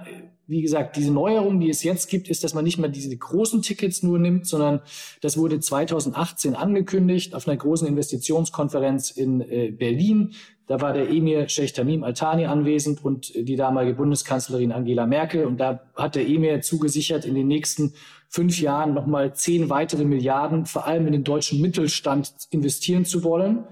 wie 0.50 0.62
gesagt, 0.62 0.96
diese 0.96 1.12
Neuerung, 1.12 1.60
die 1.60 1.70
es 1.70 1.84
jetzt 1.84 2.08
gibt, 2.08 2.28
ist, 2.28 2.42
dass 2.42 2.54
man 2.54 2.64
nicht 2.64 2.76
mehr 2.76 2.88
diese 2.88 3.16
großen 3.16 3.62
Tickets 3.62 4.02
nur 4.02 4.18
nimmt, 4.18 4.48
sondern 4.48 4.80
das 5.20 5.38
wurde 5.38 5.60
2018 5.60 6.56
angekündigt 6.56 7.36
auf 7.36 7.46
einer 7.46 7.56
großen 7.56 7.86
Investitionskonferenz 7.86 9.12
in 9.12 9.42
äh, 9.42 9.70
Berlin. 9.70 10.32
Da 10.66 10.80
war 10.80 10.92
der 10.92 11.08
Emir 11.08 11.48
Sheikh 11.48 11.72
Tamim 11.72 12.02
Al-Thani 12.02 12.46
anwesend 12.46 13.04
und 13.04 13.32
die 13.32 13.54
damalige 13.54 13.94
Bundeskanzlerin 13.94 14.72
Angela 14.72 15.06
Merkel. 15.06 15.46
Und 15.46 15.58
da 15.58 15.84
hat 15.94 16.16
der 16.16 16.28
Emir 16.28 16.60
zugesichert, 16.62 17.24
in 17.24 17.36
den 17.36 17.46
nächsten 17.46 17.94
fünf 18.28 18.60
Jahren 18.60 18.92
nochmal 18.92 19.34
zehn 19.34 19.70
weitere 19.70 20.04
Milliarden, 20.04 20.66
vor 20.66 20.84
allem 20.84 21.06
in 21.06 21.12
den 21.12 21.24
deutschen 21.24 21.60
Mittelstand 21.60 22.32
investieren 22.50 23.04
zu 23.04 23.22
wollen. 23.22 23.66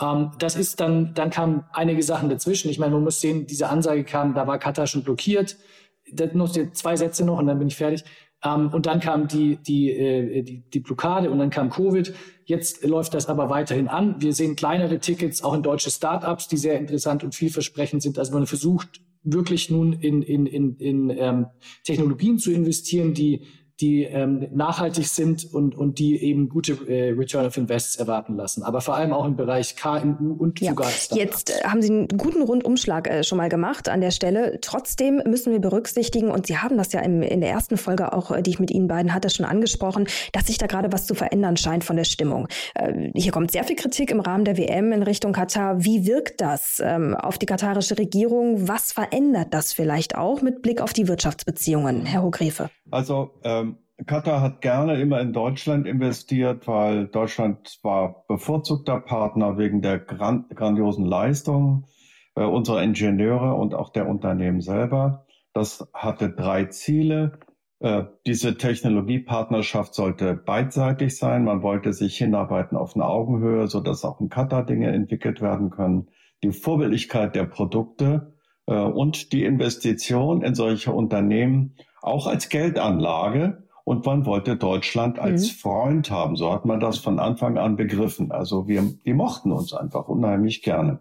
Ähm, 0.00 0.30
das 0.38 0.54
ist 0.54 0.78
dann, 0.78 1.14
dann 1.14 1.30
kamen 1.30 1.64
einige 1.72 2.04
Sachen 2.04 2.28
dazwischen. 2.28 2.70
Ich 2.70 2.78
meine, 2.78 2.92
man 2.92 3.02
muss 3.02 3.20
sehen, 3.20 3.48
diese 3.48 3.68
Ansage 3.68 4.04
kam, 4.04 4.34
da 4.34 4.46
war 4.46 4.60
Katar 4.60 4.86
schon 4.86 5.02
blockiert 5.02 5.56
noch 6.34 6.50
zwei 6.72 6.96
Sätze 6.96 7.24
noch 7.24 7.38
und 7.38 7.46
dann 7.46 7.58
bin 7.58 7.68
ich 7.68 7.76
fertig. 7.76 8.04
Ähm, 8.44 8.70
und 8.72 8.86
dann 8.86 9.00
kam 9.00 9.28
die, 9.28 9.56
die, 9.56 9.90
äh, 9.90 10.42
die, 10.42 10.62
die 10.62 10.80
Blockade 10.80 11.30
und 11.30 11.38
dann 11.38 11.50
kam 11.50 11.70
Covid. 11.70 12.12
Jetzt 12.44 12.84
läuft 12.84 13.14
das 13.14 13.28
aber 13.28 13.50
weiterhin 13.50 13.88
an. 13.88 14.16
Wir 14.20 14.32
sehen 14.32 14.56
kleinere 14.56 14.98
Tickets, 14.98 15.42
auch 15.42 15.54
in 15.54 15.62
deutsche 15.62 15.90
Startups, 15.90 16.48
die 16.48 16.56
sehr 16.56 16.78
interessant 16.78 17.22
und 17.24 17.34
vielversprechend 17.34 18.02
sind. 18.02 18.18
Also 18.18 18.32
man 18.32 18.46
versucht 18.46 19.00
wirklich 19.22 19.70
nun 19.70 19.92
in, 19.92 20.22
in, 20.22 20.46
in, 20.46 20.76
in 20.76 21.10
ähm, 21.10 21.46
Technologien 21.84 22.38
zu 22.38 22.50
investieren, 22.50 23.14
die 23.14 23.42
die 23.82 24.04
ähm, 24.04 24.46
nachhaltig 24.52 25.08
sind 25.08 25.52
und, 25.52 25.74
und 25.74 25.98
die 25.98 26.22
eben 26.22 26.48
gute 26.48 26.72
äh, 26.88 27.10
Return 27.10 27.44
of 27.44 27.56
Invests 27.56 27.96
erwarten 27.96 28.36
lassen. 28.36 28.62
Aber 28.62 28.80
vor 28.80 28.94
allem 28.94 29.12
auch 29.12 29.26
im 29.26 29.34
Bereich 29.34 29.74
KMU 29.74 30.34
und 30.34 30.60
ja. 30.60 30.70
sogar 30.70 30.88
Startups. 30.88 31.16
Jetzt 31.20 31.50
äh, 31.50 31.64
haben 31.64 31.82
Sie 31.82 31.90
einen 31.90 32.08
guten 32.08 32.42
Rundumschlag 32.42 33.08
äh, 33.08 33.24
schon 33.24 33.38
mal 33.38 33.48
gemacht 33.48 33.88
an 33.88 34.00
der 34.00 34.12
Stelle. 34.12 34.58
Trotzdem 34.60 35.20
müssen 35.26 35.52
wir 35.52 35.58
berücksichtigen, 35.58 36.30
und 36.30 36.46
Sie 36.46 36.58
haben 36.58 36.76
das 36.76 36.92
ja 36.92 37.00
im, 37.00 37.22
in 37.22 37.40
der 37.40 37.50
ersten 37.50 37.76
Folge 37.76 38.12
auch, 38.12 38.30
äh, 38.30 38.42
die 38.42 38.50
ich 38.50 38.60
mit 38.60 38.70
Ihnen 38.70 38.86
beiden 38.86 39.12
hatte, 39.12 39.30
schon 39.30 39.44
angesprochen, 39.44 40.06
dass 40.32 40.46
sich 40.46 40.58
da 40.58 40.66
gerade 40.66 40.92
was 40.92 41.06
zu 41.06 41.14
verändern 41.14 41.56
scheint 41.56 41.82
von 41.82 41.96
der 41.96 42.04
Stimmung. 42.04 42.46
Äh, 42.74 43.10
hier 43.16 43.32
kommt 43.32 43.50
sehr 43.50 43.64
viel 43.64 43.76
Kritik 43.76 44.12
im 44.12 44.20
Rahmen 44.20 44.44
der 44.44 44.56
WM 44.56 44.92
in 44.92 45.02
Richtung 45.02 45.32
Katar. 45.32 45.84
Wie 45.84 46.06
wirkt 46.06 46.40
das 46.40 46.80
ähm, 46.84 47.16
auf 47.16 47.36
die 47.36 47.46
katarische 47.46 47.98
Regierung? 47.98 48.68
Was 48.68 48.92
verändert 48.92 49.48
das 49.50 49.72
vielleicht 49.72 50.16
auch 50.16 50.40
mit 50.40 50.62
Blick 50.62 50.80
auf 50.80 50.92
die 50.92 51.08
Wirtschaftsbeziehungen, 51.08 52.06
Herr 52.06 52.22
Hogrefe? 52.22 52.70
Also 52.92 53.32
ähm, 53.42 53.71
Katar 54.06 54.40
hat 54.40 54.60
gerne 54.60 55.00
immer 55.00 55.20
in 55.20 55.32
Deutschland 55.32 55.86
investiert, 55.86 56.66
weil 56.66 57.08
Deutschland 57.08 57.78
war 57.82 58.24
bevorzugter 58.28 59.00
Partner 59.00 59.58
wegen 59.58 59.82
der 59.82 59.98
gran 59.98 60.46
grandiosen 60.54 61.04
Leistung 61.04 61.86
äh, 62.34 62.44
unserer 62.44 62.82
Ingenieure 62.82 63.54
und 63.54 63.74
auch 63.74 63.90
der 63.90 64.08
Unternehmen 64.08 64.60
selber. 64.60 65.26
Das 65.52 65.88
hatte 65.92 66.30
drei 66.30 66.66
Ziele. 66.66 67.38
Äh, 67.80 68.04
diese 68.26 68.56
Technologiepartnerschaft 68.56 69.94
sollte 69.94 70.34
beidseitig 70.34 71.18
sein. 71.18 71.44
Man 71.44 71.62
wollte 71.62 71.92
sich 71.92 72.16
hinarbeiten 72.16 72.78
auf 72.78 72.94
eine 72.94 73.06
Augenhöhe, 73.06 73.66
sodass 73.66 74.04
auch 74.04 74.20
in 74.20 74.28
Katar 74.28 74.64
Dinge 74.64 74.92
entwickelt 74.92 75.40
werden 75.40 75.70
können. 75.70 76.08
Die 76.42 76.52
Vorbildlichkeit 76.52 77.34
der 77.34 77.44
Produkte 77.44 78.34
äh, 78.66 78.74
und 78.74 79.32
die 79.32 79.44
Investition 79.44 80.42
in 80.42 80.54
solche 80.54 80.92
Unternehmen 80.92 81.76
auch 82.00 82.26
als 82.26 82.48
Geldanlage. 82.48 83.68
Und 83.84 84.06
man 84.06 84.26
wollte 84.26 84.56
Deutschland 84.56 85.18
als 85.18 85.48
mhm. 85.48 85.56
Freund 85.56 86.10
haben. 86.10 86.36
So 86.36 86.52
hat 86.52 86.64
man 86.64 86.80
das 86.80 86.98
von 86.98 87.18
Anfang 87.18 87.58
an 87.58 87.76
begriffen. 87.76 88.30
Also 88.30 88.68
wir, 88.68 88.82
die 89.04 89.14
mochten 89.14 89.52
uns 89.52 89.72
einfach 89.72 90.08
unheimlich 90.08 90.62
gerne. 90.62 91.00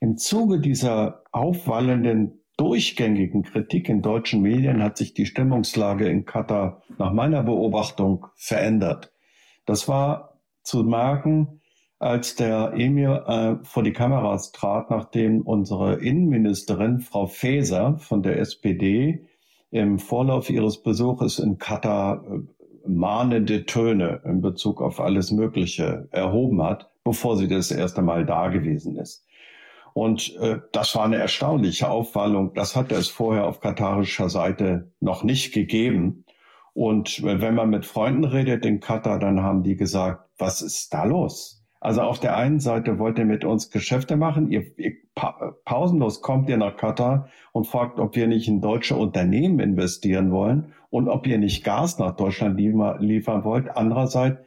Im 0.00 0.16
Zuge 0.16 0.60
dieser 0.60 1.22
aufwallenden, 1.30 2.40
durchgängigen 2.56 3.42
Kritik 3.42 3.88
in 3.88 4.02
deutschen 4.02 4.42
Medien 4.42 4.82
hat 4.82 4.96
sich 4.96 5.14
die 5.14 5.26
Stimmungslage 5.26 6.08
in 6.08 6.24
Katar 6.24 6.82
nach 6.98 7.12
meiner 7.12 7.42
Beobachtung 7.42 8.26
verändert. 8.34 9.12
Das 9.66 9.88
war 9.88 10.40
zu 10.62 10.82
merken, 10.84 11.60
als 11.98 12.34
der 12.34 12.72
Emir 12.74 13.24
äh, 13.28 13.64
vor 13.64 13.82
die 13.82 13.92
Kameras 13.92 14.52
trat, 14.52 14.90
nachdem 14.90 15.42
unsere 15.42 15.96
Innenministerin 15.96 17.00
Frau 17.00 17.26
Faeser 17.26 17.98
von 17.98 18.22
der 18.22 18.38
SPD 18.38 19.26
im 19.70 19.98
Vorlauf 19.98 20.50
ihres 20.50 20.82
Besuches 20.82 21.38
in 21.38 21.58
Katar 21.58 22.24
äh, 22.24 22.88
mahnende 22.88 23.66
Töne 23.66 24.20
in 24.24 24.40
Bezug 24.40 24.80
auf 24.80 25.00
alles 25.00 25.30
Mögliche 25.30 26.08
erhoben 26.10 26.62
hat, 26.62 26.90
bevor 27.04 27.36
sie 27.36 27.48
das 27.48 27.70
erste 27.70 28.02
Mal 28.02 28.26
da 28.26 28.48
gewesen 28.48 28.96
ist. 28.96 29.24
Und 29.92 30.36
äh, 30.36 30.58
das 30.72 30.94
war 30.94 31.04
eine 31.04 31.16
erstaunliche 31.16 31.90
Aufwallung. 31.90 32.54
Das 32.54 32.76
hatte 32.76 32.94
es 32.94 33.08
vorher 33.08 33.46
auf 33.46 33.60
katarischer 33.60 34.28
Seite 34.28 34.92
noch 35.00 35.24
nicht 35.24 35.52
gegeben. 35.52 36.24
Und 36.72 37.22
wenn 37.22 37.54
man 37.54 37.70
mit 37.70 37.84
Freunden 37.84 38.24
redet 38.24 38.64
in 38.64 38.80
Katar, 38.80 39.18
dann 39.18 39.42
haben 39.42 39.62
die 39.62 39.76
gesagt, 39.76 40.28
was 40.38 40.62
ist 40.62 40.94
da 40.94 41.04
los? 41.04 41.59
Also 41.80 42.02
auf 42.02 42.20
der 42.20 42.36
einen 42.36 42.60
Seite 42.60 42.98
wollt 42.98 43.18
ihr 43.18 43.24
mit 43.24 43.42
uns 43.44 43.70
Geschäfte 43.70 44.16
machen, 44.16 44.50
ihr, 44.50 44.66
ihr 44.78 44.92
pa 45.14 45.54
pausenlos 45.64 46.20
kommt 46.20 46.50
ihr 46.50 46.58
nach 46.58 46.76
Katar 46.76 47.28
und 47.52 47.66
fragt, 47.66 47.98
ob 47.98 48.14
wir 48.16 48.26
nicht 48.26 48.48
in 48.48 48.60
deutsche 48.60 48.96
Unternehmen 48.96 49.60
investieren 49.60 50.30
wollen 50.30 50.74
und 50.90 51.08
ob 51.08 51.26
ihr 51.26 51.38
nicht 51.38 51.64
Gas 51.64 51.98
nach 51.98 52.14
Deutschland 52.16 52.58
liefer 52.58 52.98
liefern 53.00 53.44
wollt. 53.44 53.74
Andererseits 53.74 54.38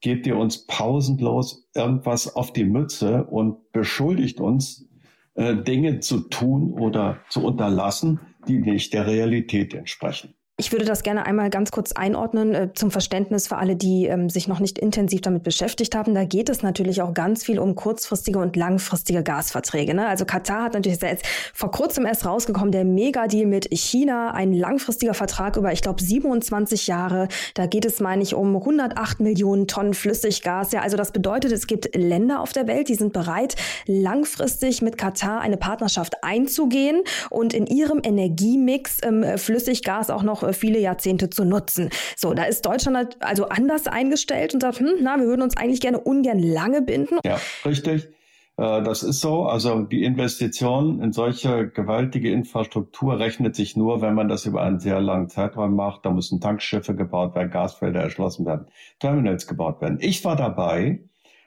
gebt 0.00 0.28
ihr 0.28 0.36
uns 0.36 0.64
pausenlos 0.68 1.68
irgendwas 1.74 2.36
auf 2.36 2.52
die 2.52 2.64
Mütze 2.64 3.24
und 3.24 3.72
beschuldigt 3.72 4.40
uns, 4.40 4.88
äh, 5.34 5.56
Dinge 5.56 5.98
zu 5.98 6.20
tun 6.20 6.72
oder 6.72 7.18
zu 7.30 7.44
unterlassen, 7.44 8.20
die 8.46 8.58
nicht 8.58 8.94
der 8.94 9.08
Realität 9.08 9.74
entsprechen. 9.74 10.35
Ich 10.58 10.72
würde 10.72 10.86
das 10.86 11.02
gerne 11.02 11.26
einmal 11.26 11.50
ganz 11.50 11.70
kurz 11.70 11.92
einordnen 11.92 12.54
äh, 12.54 12.70
zum 12.72 12.90
Verständnis 12.90 13.46
für 13.46 13.58
alle, 13.58 13.76
die 13.76 14.06
ähm, 14.06 14.30
sich 14.30 14.48
noch 14.48 14.58
nicht 14.58 14.78
intensiv 14.78 15.20
damit 15.20 15.42
beschäftigt 15.42 15.94
haben. 15.94 16.14
Da 16.14 16.24
geht 16.24 16.48
es 16.48 16.62
natürlich 16.62 17.02
auch 17.02 17.12
ganz 17.12 17.44
viel 17.44 17.58
um 17.58 17.74
kurzfristige 17.74 18.38
und 18.38 18.56
langfristige 18.56 19.22
Gasverträge. 19.22 19.92
Ne? 19.92 20.08
Also 20.08 20.24
Katar 20.24 20.62
hat 20.62 20.72
natürlich 20.72 21.02
jetzt 21.02 21.26
vor 21.52 21.70
kurzem 21.70 22.06
erst 22.06 22.24
rausgekommen, 22.24 22.72
der 22.72 22.86
Megadeal 22.86 23.44
mit 23.44 23.68
China, 23.70 24.30
ein 24.30 24.54
langfristiger 24.54 25.12
Vertrag 25.12 25.58
über, 25.58 25.72
ich 25.72 25.82
glaube, 25.82 26.02
27 26.02 26.86
Jahre. 26.86 27.28
Da 27.52 27.66
geht 27.66 27.84
es, 27.84 28.00
meine 28.00 28.22
ich, 28.22 28.34
um 28.34 28.56
108 28.56 29.20
Millionen 29.20 29.68
Tonnen 29.68 29.92
Flüssiggas. 29.92 30.72
Ja, 30.72 30.80
also 30.80 30.96
das 30.96 31.12
bedeutet, 31.12 31.52
es 31.52 31.66
gibt 31.66 31.94
Länder 31.94 32.40
auf 32.40 32.54
der 32.54 32.66
Welt, 32.66 32.88
die 32.88 32.94
sind 32.94 33.12
bereit, 33.12 33.56
langfristig 33.86 34.80
mit 34.80 34.96
Katar 34.96 35.42
eine 35.42 35.58
Partnerschaft 35.58 36.24
einzugehen 36.24 37.02
und 37.28 37.52
in 37.52 37.66
ihrem 37.66 38.00
Energiemix 38.02 39.00
ähm, 39.02 39.36
Flüssiggas 39.36 40.08
auch 40.08 40.22
noch 40.22 40.45
viele 40.52 40.78
Jahrzehnte 40.78 41.30
zu 41.30 41.44
nutzen. 41.44 41.90
So, 42.16 42.34
da 42.34 42.44
ist 42.44 42.66
Deutschland 42.66 42.96
halt 42.96 43.16
also 43.20 43.48
anders 43.48 43.86
eingestellt 43.86 44.54
und 44.54 44.60
sagt, 44.60 44.80
hm, 44.80 44.94
na, 45.00 45.18
wir 45.18 45.26
würden 45.26 45.42
uns 45.42 45.56
eigentlich 45.56 45.80
gerne 45.80 45.98
ungern 45.98 46.38
lange 46.38 46.82
binden. 46.82 47.18
Ja, 47.24 47.38
richtig. 47.64 48.08
Äh, 48.56 48.82
das 48.82 49.02
ist 49.02 49.20
so. 49.20 49.44
Also 49.44 49.82
die 49.82 50.04
Investition 50.04 51.00
in 51.00 51.12
solche 51.12 51.68
gewaltige 51.68 52.30
Infrastruktur 52.30 53.18
rechnet 53.18 53.54
sich 53.54 53.76
nur, 53.76 54.00
wenn 54.00 54.14
man 54.14 54.28
das 54.28 54.46
über 54.46 54.62
einen 54.62 54.80
sehr 54.80 55.00
langen 55.00 55.28
Zeitraum 55.28 55.74
macht. 55.74 56.04
Da 56.04 56.10
müssen 56.10 56.40
Tankschiffe 56.40 56.94
gebaut 56.94 57.34
werden, 57.34 57.50
Gasfelder 57.50 58.00
erschlossen 58.00 58.46
werden, 58.46 58.66
Terminals 58.98 59.46
gebaut 59.46 59.80
werden. 59.80 59.98
Ich 60.00 60.24
war 60.24 60.36
dabei, 60.36 61.00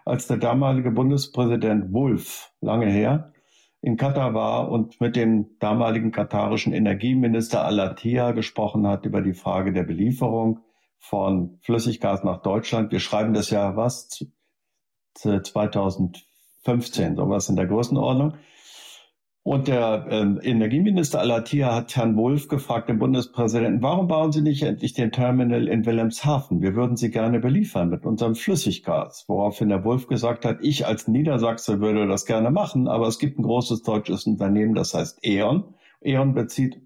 als 0.05 0.27
der 0.27 0.37
damalige 0.37 0.91
Bundespräsident 0.91 1.93
Wulff, 1.93 2.51
lange 2.61 2.87
her, 2.87 3.31
in 3.81 3.97
Katar 3.97 4.33
war 4.33 4.69
und 4.69 4.99
mit 4.99 5.15
dem 5.15 5.57
damaligen 5.59 6.11
katarischen 6.11 6.73
Energieminister 6.73 7.63
Alatia 7.63 8.31
gesprochen 8.31 8.87
hat 8.87 9.05
über 9.05 9.21
die 9.21 9.33
Frage 9.33 9.71
der 9.71 9.83
Belieferung 9.83 10.59
von 10.97 11.59
Flüssiggas 11.61 12.23
nach 12.23 12.41
Deutschland. 12.41 12.91
Wir 12.91 12.99
schreiben 12.99 13.33
das 13.33 13.49
ja 13.49 13.77
was 13.77 14.25
2015, 15.15 17.15
sowas 17.15 17.49
in 17.49 17.55
der 17.55 17.67
Größenordnung. 17.67 18.33
Und 19.43 19.69
der 19.69 20.05
äh, 20.09 20.49
Energieminister 20.49 21.21
Alatia 21.21 21.73
hat 21.73 21.95
Herrn 21.95 22.17
Wolf 22.17 22.49
gefragt, 22.49 22.89
den 22.89 22.99
Bundespräsidenten, 22.99 23.81
warum 23.81 24.07
bauen 24.07 24.33
Sie 24.33 24.41
nicht 24.41 24.63
endlich 24.63 24.93
den 24.93 25.11
Terminal 25.11 25.67
in 25.67 25.85
Wilhelmshaven? 25.85 26.61
Wir 26.61 26.75
würden 26.75 26.97
Sie 26.97 27.09
gerne 27.09 27.39
beliefern 27.39 27.89
mit 27.89 28.05
unserem 28.05 28.35
Flüssiggas. 28.35 29.25
Woraufhin 29.27 29.69
der 29.69 29.85
Wolf 29.85 30.07
gesagt 30.07 30.43
hat, 30.43 30.57
ich 30.61 30.85
als 30.85 31.07
Niedersachse 31.07 31.79
würde 31.79 32.05
das 32.05 32.25
gerne 32.25 32.51
machen, 32.51 32.89
aber 32.89 33.07
es 33.07 33.17
gibt 33.17 33.39
ein 33.39 33.43
großes 33.43 33.81
deutsches 33.83 34.27
Unternehmen, 34.27 34.75
das 34.75 34.93
heißt 34.93 35.19
E.ON. 35.23 35.73
E.ON 36.01 36.33
bezieht, 36.33 36.81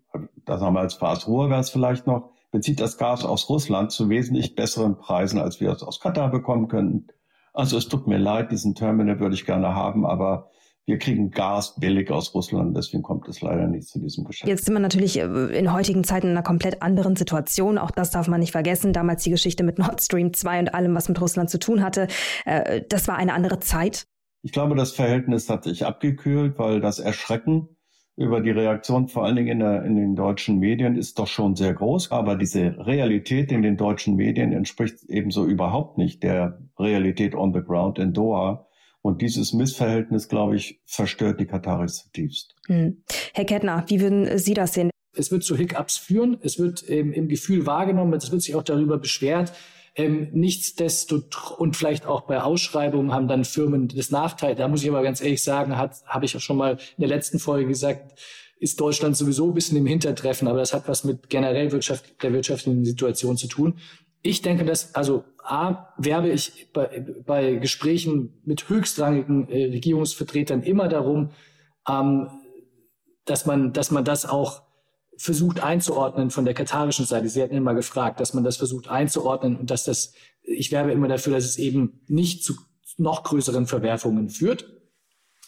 das 0.45 0.61
haben 0.61 0.75
wir 0.75 0.81
als 0.81 0.93
Fast 0.93 1.27
Ruhrgas 1.27 1.71
vielleicht 1.71 2.05
noch, 2.05 2.29
bezieht 2.51 2.79
das 2.79 2.99
Gas 2.99 3.25
aus 3.25 3.49
Russland 3.49 3.91
zu 3.91 4.09
wesentlich 4.09 4.55
besseren 4.55 4.97
Preisen, 4.97 5.39
als 5.39 5.59
wir 5.59 5.71
es 5.71 5.81
aus 5.81 5.99
Katar 5.99 6.29
bekommen 6.29 6.67
könnten. 6.67 7.07
Also 7.51 7.77
es 7.77 7.87
tut 7.87 8.07
mir 8.07 8.19
leid, 8.19 8.51
diesen 8.51 8.75
Terminal 8.75 9.19
würde 9.19 9.35
ich 9.35 9.45
gerne 9.45 9.73
haben, 9.75 10.05
aber 10.05 10.51
wir 10.85 10.97
kriegen 10.97 11.31
Gas 11.31 11.75
billig 11.79 12.11
aus 12.11 12.33
Russland, 12.35 12.75
deswegen 12.75 13.03
kommt 13.03 13.27
es 13.29 13.41
leider 13.41 13.67
nicht 13.67 13.87
zu 13.87 13.99
diesem 13.99 14.25
Geschäft. 14.25 14.49
Jetzt 14.49 14.65
sind 14.65 14.73
wir 14.73 14.81
natürlich 14.81 15.17
äh, 15.17 15.57
in 15.57 15.71
heutigen 15.71 16.03
Zeiten 16.03 16.27
in 16.27 16.33
einer 16.33 16.43
komplett 16.43 16.81
anderen 16.81 17.15
Situation. 17.15 17.77
Auch 17.77 17.91
das 17.91 18.11
darf 18.11 18.27
man 18.27 18.41
nicht 18.41 18.51
vergessen. 18.51 18.91
Damals 18.91 19.23
die 19.23 19.29
Geschichte 19.29 19.63
mit 19.63 19.79
Nord 19.79 20.01
Stream 20.01 20.33
2 20.33 20.59
und 20.59 20.73
allem, 20.73 20.93
was 20.93 21.07
mit 21.07 21.21
Russland 21.21 21.49
zu 21.49 21.59
tun 21.59 21.81
hatte. 21.81 22.07
Äh, 22.45 22.81
das 22.89 23.07
war 23.07 23.15
eine 23.15 23.33
andere 23.33 23.59
Zeit. 23.59 24.07
Ich 24.41 24.51
glaube, 24.51 24.75
das 24.75 24.91
Verhältnis 24.91 25.49
hat 25.49 25.63
sich 25.63 25.85
abgekühlt, 25.85 26.59
weil 26.59 26.81
das 26.81 26.99
Erschrecken 26.99 27.69
über 28.15 28.41
die 28.41 28.51
Reaktion 28.51 29.07
vor 29.07 29.23
allen 29.23 29.37
Dingen 29.37 29.47
in, 29.47 29.59
der, 29.59 29.83
in 29.85 29.95
den 29.95 30.15
deutschen 30.15 30.59
Medien 30.59 30.97
ist 30.97 31.17
doch 31.17 31.27
schon 31.27 31.55
sehr 31.55 31.73
groß. 31.73 32.11
Aber 32.11 32.35
diese 32.35 32.75
Realität 32.85 33.53
in 33.53 33.61
den 33.61 33.77
deutschen 33.77 34.17
Medien 34.17 34.51
entspricht 34.51 35.03
ebenso 35.07 35.45
überhaupt 35.45 35.97
nicht 35.97 36.23
der 36.23 36.59
Realität 36.77 37.35
on 37.35 37.53
the 37.53 37.61
ground 37.61 37.99
in 37.99 38.11
Doha. 38.11 38.67
Und 39.03 39.21
dieses 39.21 39.51
Missverhältnis, 39.51 40.29
glaube 40.29 40.55
ich, 40.55 40.79
verstört 40.85 41.39
die 41.41 41.45
Kataris 41.45 42.03
zutiefst. 42.03 42.55
Hm. 42.67 43.03
Herr 43.33 43.45
Kettner, 43.45 43.83
wie 43.87 43.99
würden 43.99 44.37
Sie 44.39 44.53
das 44.53 44.73
sehen? 44.73 44.89
Es 45.15 45.29
wird 45.29 45.43
zu 45.43 45.57
Hiccups 45.57 45.97
führen, 45.97 46.37
es 46.41 46.57
wird 46.57 46.89
ähm, 46.89 47.11
im 47.11 47.27
Gefühl 47.27 47.65
wahrgenommen, 47.65 48.13
es 48.13 48.31
wird 48.31 48.41
sich 48.41 48.55
auch 48.55 48.63
darüber 48.63 48.97
beschwert. 48.97 49.53
Ähm, 49.95 50.29
nichtsdestotrotz 50.31 51.59
und 51.59 51.75
vielleicht 51.75 52.05
auch 52.05 52.21
bei 52.21 52.41
Ausschreibungen 52.41 53.11
haben 53.11 53.27
dann 53.27 53.43
Firmen 53.43 53.89
das 53.89 54.09
Nachteil. 54.09 54.55
Da 54.55 54.69
muss 54.69 54.81
ich 54.81 54.89
aber 54.89 55.03
ganz 55.03 55.21
ehrlich 55.21 55.43
sagen, 55.43 55.77
hat 55.77 55.97
habe 56.07 56.25
ich 56.25 56.35
auch 56.37 56.41
schon 56.41 56.57
mal 56.57 56.71
in 56.71 57.01
der 57.01 57.09
letzten 57.09 57.39
Folge 57.39 57.67
gesagt, 57.67 58.17
ist 58.57 58.79
Deutschland 58.79 59.17
sowieso 59.17 59.49
ein 59.49 59.53
bisschen 59.53 59.77
im 59.77 59.85
Hintertreffen, 59.85 60.47
aber 60.47 60.59
das 60.59 60.73
hat 60.73 60.87
was 60.87 61.03
mit 61.03 61.29
generell 61.29 61.73
Wirtschaft, 61.73 62.23
der 62.23 62.31
wirtschaftlichen 62.31 62.85
Situation 62.85 63.35
zu 63.35 63.47
tun. 63.47 63.79
Ich 64.21 64.41
denke, 64.41 64.63
dass, 64.63 64.95
also 64.95 65.25
A, 65.43 65.93
werbe 65.97 66.29
ich 66.29 66.71
bei, 66.73 67.05
bei 67.25 67.55
Gesprächen 67.55 68.41
mit 68.45 68.69
höchstrangigen 68.69 69.49
äh, 69.49 69.65
Regierungsvertretern 69.65 70.63
immer 70.63 70.87
darum, 70.87 71.31
ähm, 71.87 72.29
dass 73.25 73.45
man, 73.45 73.73
dass 73.73 73.91
man 73.91 74.05
das 74.05 74.25
auch 74.25 74.63
versucht 75.17 75.61
einzuordnen 75.61 76.31
von 76.31 76.45
der 76.45 76.53
katarischen 76.53 77.05
Seite. 77.05 77.29
Sie 77.29 77.41
hatten 77.41 77.55
immer 77.55 77.75
gefragt, 77.75 78.19
dass 78.19 78.33
man 78.33 78.43
das 78.43 78.57
versucht 78.57 78.89
einzuordnen 78.89 79.57
und 79.57 79.69
dass 79.69 79.83
das, 79.83 80.13
ich 80.41 80.71
werbe 80.71 80.91
immer 80.91 81.07
dafür, 81.07 81.33
dass 81.33 81.45
es 81.45 81.57
eben 81.57 82.01
nicht 82.07 82.43
zu 82.43 82.55
noch 82.97 83.23
größeren 83.23 83.65
Verwerfungen 83.65 84.29
führt. 84.29 84.65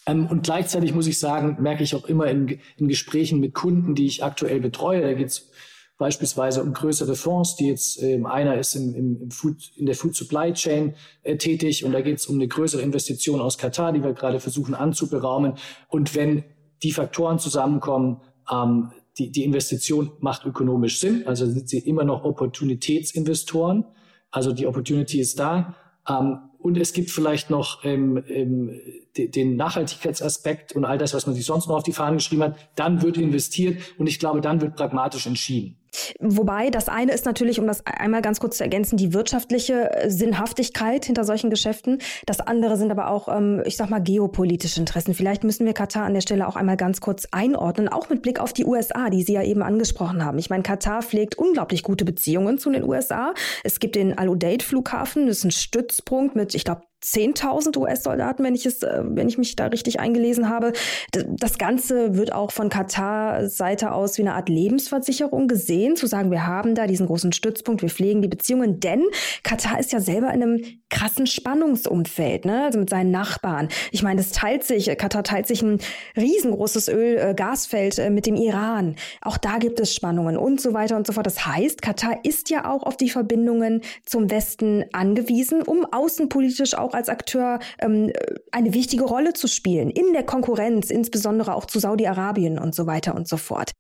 Ähm, 0.08 0.28
und 0.28 0.44
gleichzeitig 0.44 0.94
muss 0.94 1.08
ich 1.08 1.20
sagen, 1.20 1.58
merke 1.60 1.84
ich 1.84 1.96
auch 1.96 2.06
immer 2.06 2.28
in, 2.28 2.60
in 2.78 2.88
Gesprächen 2.88 3.40
mit 3.40 3.54
Kunden, 3.54 3.96
die 3.96 4.06
ich 4.06 4.24
aktuell 4.24 4.60
betreue, 4.60 5.02
da 5.02 5.14
geht 5.14 5.28
es 5.28 5.52
beispielsweise 5.98 6.62
um 6.62 6.74
größere 6.74 7.16
Fonds, 7.16 7.56
die 7.56 7.68
jetzt, 7.68 8.02
ähm, 8.02 8.26
einer 8.26 8.58
ist 8.58 8.76
im, 8.76 8.94
im, 8.96 9.22
im 9.22 9.32
Food, 9.32 9.72
in 9.76 9.86
der 9.86 9.96
Food 9.96 10.16
Supply 10.16 10.52
Chain 10.54 10.96
äh, 11.24 11.38
tätig 11.38 11.86
und 11.86 11.94
da 11.94 12.02
geht 12.02 12.18
es 12.18 12.28
um 12.28 12.36
eine 12.36 12.48
größere 12.48 12.82
Investition 12.82 13.40
aus 13.40 13.58
Katar, 13.58 13.94
die 13.94 14.04
wir 14.04 14.14
gerade 14.14 14.40
versuchen 14.40 14.76
anzuberaumen. 14.76 15.54
Und 15.88 16.16
wenn 16.16 16.44
die 16.84 16.92
Faktoren 16.92 17.40
zusammenkommen, 17.40 18.22
ähm, 18.52 18.92
die, 19.18 19.32
die 19.32 19.46
Investition 19.46 20.12
macht 20.20 20.46
ökonomisch 20.46 21.00
Sinn, 21.00 21.24
also 21.26 21.46
sind 21.46 21.70
sie 21.70 21.80
immer 21.80 22.04
noch 22.04 22.26
Opportunitätsinvestoren, 22.26 23.86
also 24.32 24.52
die 24.52 24.68
Opportunity 24.68 25.20
ist 25.20 25.40
da. 25.40 25.76
Ähm, 26.10 26.40
und 26.60 26.78
es 26.78 26.94
gibt 26.94 27.12
vielleicht 27.12 27.52
noch 27.52 27.86
ähm, 27.86 28.24
ähm, 28.28 28.72
den 29.16 29.56
Nachhaltigkeitsaspekt 29.56 30.76
und 30.76 30.84
all 30.84 30.98
das, 30.98 31.14
was 31.14 31.28
man 31.28 31.36
sich 31.36 31.46
sonst 31.46 31.68
noch 31.68 31.76
auf 31.76 31.84
die 31.84 31.94
Fahnen 31.94 32.18
geschrieben 32.18 32.42
hat. 32.42 32.58
Dann 32.76 33.04
wird 33.04 33.18
investiert 33.18 33.80
und 34.00 34.08
ich 34.08 34.18
glaube, 34.18 34.42
dann 34.42 34.62
wird 34.62 34.76
pragmatisch 34.76 35.28
entschieden. 35.28 35.78
Wobei 36.20 36.70
das 36.70 36.90
eine 36.90 37.14
ist 37.14 37.26
natürlich, 37.26 37.60
um 37.60 37.68
das 37.68 37.86
einmal 37.86 38.22
ganz 38.22 38.40
kurz 38.40 38.58
zu 38.58 38.64
ergänzen, 38.64 38.98
die 38.98 39.14
wirtschaftliche 39.14 39.92
äh, 39.92 40.10
Sinnhaftigkeit 40.10 41.06
hinter 41.06 41.24
solchen 41.24 41.50
Geschäften. 41.50 42.00
Das 42.26 42.40
andere 42.40 42.78
sind 42.78 42.92
aber 42.92 43.10
auch, 43.10 43.28
ähm, 43.28 43.62
ich 43.66 43.78
sag 43.78 43.90
mal, 43.90 44.00
geopolitische 44.02 44.80
Interessen. 44.80 45.14
Vielleicht 45.14 45.44
müssen 45.44 45.66
wir 45.66 45.74
Katar 45.74 46.06
an 46.06 46.14
der 46.14 46.22
Stelle 46.22 46.48
auch 46.48 46.56
einmal 46.56 46.78
ganz 46.78 47.02
kurz 47.02 47.28
einordnen, 47.32 47.88
auch 47.88 48.10
mit 48.10 48.22
Blick 48.22 48.40
auf 48.40 48.54
die 48.54 48.66
USA, 48.66 49.10
die 49.10 49.24
Sie 49.24 49.34
ja 49.34 49.44
eben 49.44 49.62
angesprochen 49.62 50.24
haben. 50.24 50.38
Ich 50.38 50.50
meine, 50.50 50.64
Katar 50.64 51.02
pflegt 51.02 51.38
unglaublich 51.38 51.84
gute 51.84 52.06
Beziehungen 52.06 52.58
zu 52.58 52.72
den 52.72 52.84
USA. 52.84 53.34
Es 53.64 53.80
gibt 53.80 53.96
den 53.96 54.18
Al-Udeid-Flughafen, 54.18 55.28
das 55.28 55.40
ist 55.40 55.46
ein 55.46 55.52
Stützpunkt 55.52 56.36
mit, 56.36 56.56
ich 56.56 56.64
glaube, 56.64 56.82
10.000 57.06 57.78
US-Soldaten, 57.78 58.44
wenn 58.44 58.56
ich 58.56 58.66
es, 58.66 58.82
äh, 58.82 59.04
wenn 59.04 59.28
ich 59.30 59.38
mich 59.38 59.56
da 59.56 59.68
richtig 59.68 60.00
eingelesen 60.00 60.50
habe. 60.50 60.74
Das 61.12 61.58
Ganze 61.58 62.16
wird 62.16 62.34
auch 62.34 62.52
von 62.52 62.70
Katar-Seite 62.70 63.92
aus 63.92 64.18
wie 64.18 64.24
eine 64.24 64.34
Art 64.34 64.50
Lebensversicherung 64.50 65.48
gesehen, 65.48 65.96
zu 65.96 66.08
sagen, 66.08 66.32
wir 66.32 66.48
haben 66.48 66.76
da 66.76 66.88
diesen 66.88 67.06
großen 67.06 67.32
Stützpunkt, 67.32 67.82
wir 67.82 67.90
pflegen 67.90 68.22
die 68.22 68.28
Beziehungen, 68.28 68.80
denn 68.80 69.04
Katar 69.44 69.80
ist 69.80 69.92
ja 69.92 70.00
selber 70.00 70.34
in 70.34 70.42
einem 70.42 70.64
krassen 70.90 71.28
Spannungsumfeld, 71.28 72.46
ne? 72.46 72.64
also 72.66 72.80
mit 72.80 72.90
seinen 72.90 73.12
Nachbarn. 73.12 73.70
Ich 73.92 74.02
meine, 74.02 74.22
es 74.22 74.32
teilt 74.32 74.64
sich, 74.64 74.86
Katar 74.98 75.24
teilt 75.24 75.46
sich 75.46 75.62
ein 75.62 75.80
riesengroßes 76.18 76.88
Öl-Gasfeld 76.88 78.00
äh, 78.00 78.10
mit 78.10 78.26
dem 78.26 78.36
Iran. 78.36 78.96
Auch 79.22 79.38
da 79.38 79.58
gibt 79.58 79.80
es 79.80 79.94
Spannungen 79.94 80.38
und 80.38 80.60
so 80.62 80.74
weiter 80.74 80.96
und 80.96 81.06
so 81.06 81.14
fort. 81.14 81.26
Das 81.26 81.46
heißt, 81.46 81.82
Katar 81.82 82.20
ist 82.24 82.50
ja 82.50 82.70
auch 82.72 82.84
auf 82.84 82.98
die 82.98 83.10
Verbindungen 83.10 83.82
zum 84.06 84.32
Westen 84.32 84.86
angewiesen, 84.94 85.62
um 85.62 85.86
außenpolitisch 85.86 86.76
auch 86.76 86.95
als 86.96 87.10
Akteur 87.10 87.60
ähm, 87.80 88.12
eine 88.52 88.74
wichtige 88.74 89.04
Rolle 89.04 89.34
zu 89.34 89.48
spielen 89.48 89.90
in 89.90 90.14
der 90.14 90.24
Konkurrenz, 90.24 90.90
insbesondere 90.90 91.56
auch 91.56 91.66
zu 91.66 91.80
Saudi-Arabien 91.80 92.58
und 92.58 92.74
so 92.74 92.88
weiter 92.88 93.16
und 93.16 93.28
so 93.28 93.38
fort. 93.38 93.72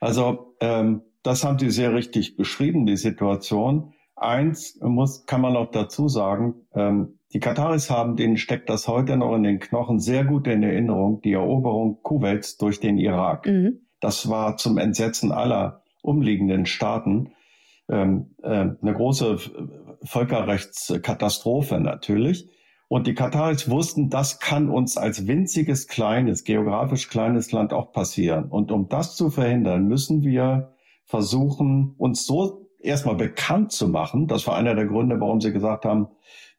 Also 0.00 0.54
ähm, 0.60 1.02
das 1.22 1.44
haben 1.44 1.58
Sie 1.58 1.70
sehr 1.70 1.94
richtig 1.94 2.36
beschrieben, 2.36 2.86
die 2.86 2.96
Situation. 2.96 3.94
Eins 4.16 4.78
muss, 4.80 5.26
kann 5.26 5.40
man 5.40 5.56
auch 5.56 5.70
dazu 5.70 6.08
sagen, 6.08 6.66
ähm, 6.74 7.18
die 7.32 7.40
Kataris 7.40 7.90
haben, 7.90 8.16
denen 8.16 8.36
steckt 8.36 8.68
das 8.68 8.88
heute 8.88 9.16
noch 9.16 9.34
in 9.34 9.42
den 9.42 9.58
Knochen, 9.58 10.00
sehr 10.00 10.24
gut 10.24 10.46
in 10.46 10.62
Erinnerung, 10.62 11.22
die 11.22 11.32
Eroberung 11.32 12.02
Kuwaits 12.02 12.58
durch 12.58 12.78
den 12.78 12.98
Irak. 12.98 13.46
Mhm. 13.46 13.86
Das 14.00 14.28
war 14.28 14.56
zum 14.56 14.78
Entsetzen 14.78 15.32
aller 15.32 15.82
umliegenden 16.02 16.66
Staaten 16.66 17.32
ähm, 17.88 18.34
äh, 18.42 18.48
eine 18.48 18.94
große 18.94 19.38
Völkerrechtskatastrophe 20.02 21.80
natürlich. 21.80 22.48
Und 22.92 23.06
die 23.06 23.14
Kataris 23.14 23.70
wussten, 23.70 24.10
das 24.10 24.38
kann 24.38 24.68
uns 24.68 24.98
als 24.98 25.26
winziges, 25.26 25.88
kleines, 25.88 26.44
geografisch 26.44 27.08
kleines 27.08 27.50
Land 27.50 27.72
auch 27.72 27.90
passieren. 27.90 28.50
Und 28.50 28.70
um 28.70 28.90
das 28.90 29.16
zu 29.16 29.30
verhindern, 29.30 29.88
müssen 29.88 30.22
wir 30.24 30.74
versuchen, 31.06 31.94
uns 31.96 32.26
so 32.26 32.68
erstmal 32.80 33.14
bekannt 33.14 33.72
zu 33.72 33.88
machen. 33.88 34.26
Das 34.26 34.46
war 34.46 34.56
einer 34.56 34.74
der 34.74 34.84
Gründe, 34.84 35.18
warum 35.18 35.40
sie 35.40 35.54
gesagt 35.54 35.86
haben, 35.86 36.08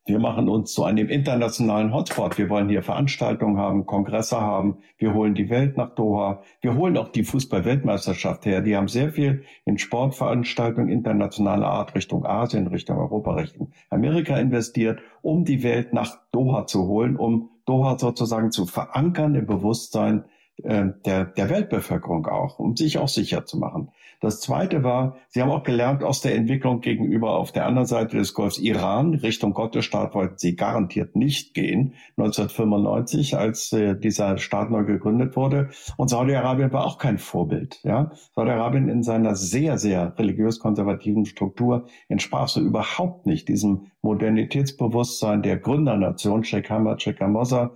wir 0.06 0.20
machen 0.20 0.50
uns 0.50 0.74
zu 0.74 0.84
einem 0.84 1.08
internationalen 1.08 1.94
Hotspot. 1.94 2.38
Wir 2.38 2.50
wollen 2.50 2.68
hier 2.68 2.84
Veranstaltungen 2.84 3.58
haben, 3.58 3.86
Kongresse 3.86 4.42
haben. 4.42 4.80
Wir 4.98 5.14
holen 5.14 5.34
die 5.34 5.50
Welt 5.50 5.78
nach 5.78 5.96
Doha. 5.96 6.42
Wir 6.60 6.76
holen 6.76 6.98
auch 6.98 7.08
die 7.08 7.24
Fußball-Weltmeisterschaft 7.24 8.46
her. 8.46 8.60
Die 8.60 8.76
haben 8.76 8.90
sehr 8.90 9.12
viel 9.14 9.44
in 9.64 9.78
Sportveranstaltungen 9.78 10.90
internationaler 10.90 11.68
Art 11.68 11.96
Richtung 11.96 12.26
Asien, 12.26 12.68
Richtung 12.68 12.98
Europa, 12.98 13.36
Richtung 13.36 13.72
Amerika 13.90 14.36
investiert, 14.38 15.00
um 15.22 15.46
die 15.46 15.64
Welt 15.64 15.94
nach 15.94 16.20
Doha 16.34 16.68
zu 16.68 16.86
holen, 16.88 17.16
um 17.16 17.52
Doha 17.66 17.98
sozusagen 17.98 18.52
zu 18.52 18.66
verankern 18.66 19.36
im 19.36 19.46
Bewusstsein 19.46 20.26
äh, 20.62 20.86
der, 21.06 21.26
der 21.26 21.50
Weltbevölkerung 21.50 22.28
auch, 22.28 22.60
um 22.60 22.76
sich 22.76 22.98
auch 22.98 23.08
sicher 23.08 23.46
zu 23.46 23.58
machen. 23.58 23.90
Das 24.24 24.40
Zweite 24.40 24.84
war, 24.84 25.18
Sie 25.28 25.42
haben 25.42 25.52
auch 25.52 25.64
gelernt 25.64 26.02
aus 26.02 26.22
der 26.22 26.36
Entwicklung 26.36 26.80
gegenüber 26.80 27.32
auf 27.32 27.52
der 27.52 27.66
anderen 27.66 27.88
Seite 27.88 28.16
des 28.16 28.34
Golfs 28.34 28.58
Iran, 28.58 29.16
Richtung 29.16 29.54
Gottesstaat 29.54 30.16
wollten 30.16 30.38
Sie 30.38 30.56
garantiert 30.56 31.18
nicht 31.18 31.54
gehen, 31.54 31.96
1995, 32.16 33.36
als 33.36 33.74
äh, 33.74 34.00
dieser 34.00 34.38
Staat 34.38 34.72
neu 34.72 34.86
gegründet 34.86 35.36
wurde. 35.36 35.72
Und 35.98 36.10
Saudi-Arabien 36.10 36.72
war 36.72 36.86
auch 36.86 37.00
kein 37.00 37.18
Vorbild. 37.18 37.82
Ja? 37.84 38.14
Saudi-Arabien 38.34 38.88
in 38.88 39.04
seiner 39.04 39.36
sehr, 39.36 39.78
sehr 39.78 40.18
religiös-konservativen 40.18 41.26
Struktur 41.26 41.88
entsprach 42.08 42.48
so 42.48 42.62
überhaupt 42.62 43.26
nicht 43.26 43.50
diesem 43.50 43.88
Modernitätsbewusstsein 44.04 45.42
der 45.42 45.58
Gründernation, 45.58 46.46
Sheikh 46.46 46.70
Hamad, 46.70 47.02
Sheikh 47.02 47.22
Hamza, 47.22 47.74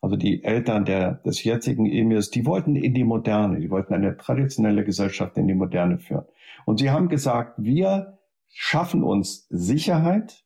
also 0.00 0.16
die 0.16 0.42
Eltern 0.42 0.84
der, 0.84 1.14
des 1.14 1.44
jetzigen 1.44 1.86
Emirs, 1.86 2.30
die 2.30 2.46
wollten 2.46 2.74
in 2.74 2.94
die 2.94 3.04
Moderne, 3.04 3.60
die 3.60 3.70
wollten 3.70 3.94
eine 3.94 4.16
traditionelle 4.16 4.84
Gesellschaft 4.84 5.36
in 5.36 5.46
die 5.46 5.54
Moderne 5.54 5.98
führen. 5.98 6.24
Und 6.64 6.78
sie 6.78 6.90
haben 6.90 7.08
gesagt, 7.08 7.54
wir 7.58 8.18
schaffen 8.48 9.02
uns 9.02 9.46
Sicherheit, 9.50 10.44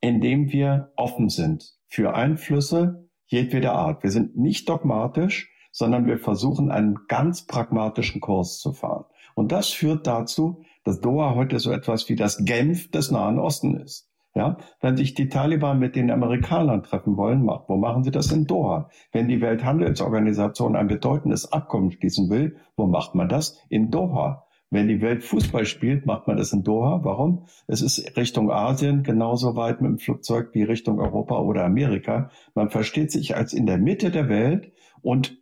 indem 0.00 0.52
wir 0.52 0.92
offen 0.96 1.28
sind 1.28 1.76
für 1.86 2.14
Einflüsse 2.14 3.08
jedweder 3.26 3.72
Art. 3.72 4.02
Wir 4.02 4.10
sind 4.10 4.36
nicht 4.36 4.68
dogmatisch, 4.68 5.50
sondern 5.72 6.06
wir 6.06 6.18
versuchen 6.18 6.70
einen 6.70 6.98
ganz 7.08 7.46
pragmatischen 7.46 8.20
Kurs 8.20 8.58
zu 8.58 8.72
fahren. 8.72 9.04
Und 9.34 9.52
das 9.52 9.70
führt 9.70 10.06
dazu, 10.06 10.64
dass 10.84 11.00
Doha 11.00 11.34
heute 11.34 11.58
so 11.58 11.70
etwas 11.70 12.08
wie 12.08 12.16
das 12.16 12.44
Genf 12.44 12.90
des 12.90 13.10
Nahen 13.10 13.38
Osten 13.38 13.76
ist. 13.76 14.09
Ja, 14.34 14.58
wenn 14.80 14.96
sich 14.96 15.14
die 15.14 15.28
Taliban 15.28 15.80
mit 15.80 15.96
den 15.96 16.10
Amerikanern 16.10 16.84
treffen 16.84 17.16
wollen, 17.16 17.48
wo 17.48 17.76
machen 17.76 18.04
sie 18.04 18.12
das 18.12 18.30
in 18.30 18.46
Doha? 18.46 18.88
Wenn 19.10 19.26
die 19.26 19.40
Welthandelsorganisation 19.40 20.76
ein 20.76 20.86
bedeutendes 20.86 21.52
Abkommen 21.52 21.90
schließen 21.90 22.30
will, 22.30 22.56
wo 22.76 22.86
macht 22.86 23.16
man 23.16 23.28
das? 23.28 23.58
In 23.68 23.90
Doha. 23.90 24.46
Wenn 24.72 24.86
die 24.86 25.00
Welt 25.00 25.24
Fußball 25.24 25.64
spielt, 25.66 26.06
macht 26.06 26.28
man 26.28 26.36
das 26.36 26.52
in 26.52 26.62
Doha. 26.62 27.00
Warum? 27.02 27.46
Es 27.66 27.82
ist 27.82 28.16
Richtung 28.16 28.52
Asien 28.52 29.02
genauso 29.02 29.56
weit 29.56 29.80
mit 29.80 29.90
dem 29.90 29.98
Flugzeug 29.98 30.50
wie 30.52 30.62
Richtung 30.62 31.00
Europa 31.00 31.40
oder 31.40 31.64
Amerika. 31.64 32.30
Man 32.54 32.70
versteht 32.70 33.10
sich 33.10 33.36
als 33.36 33.52
in 33.52 33.66
der 33.66 33.78
Mitte 33.78 34.12
der 34.12 34.28
Welt 34.28 34.70
und 35.02 35.38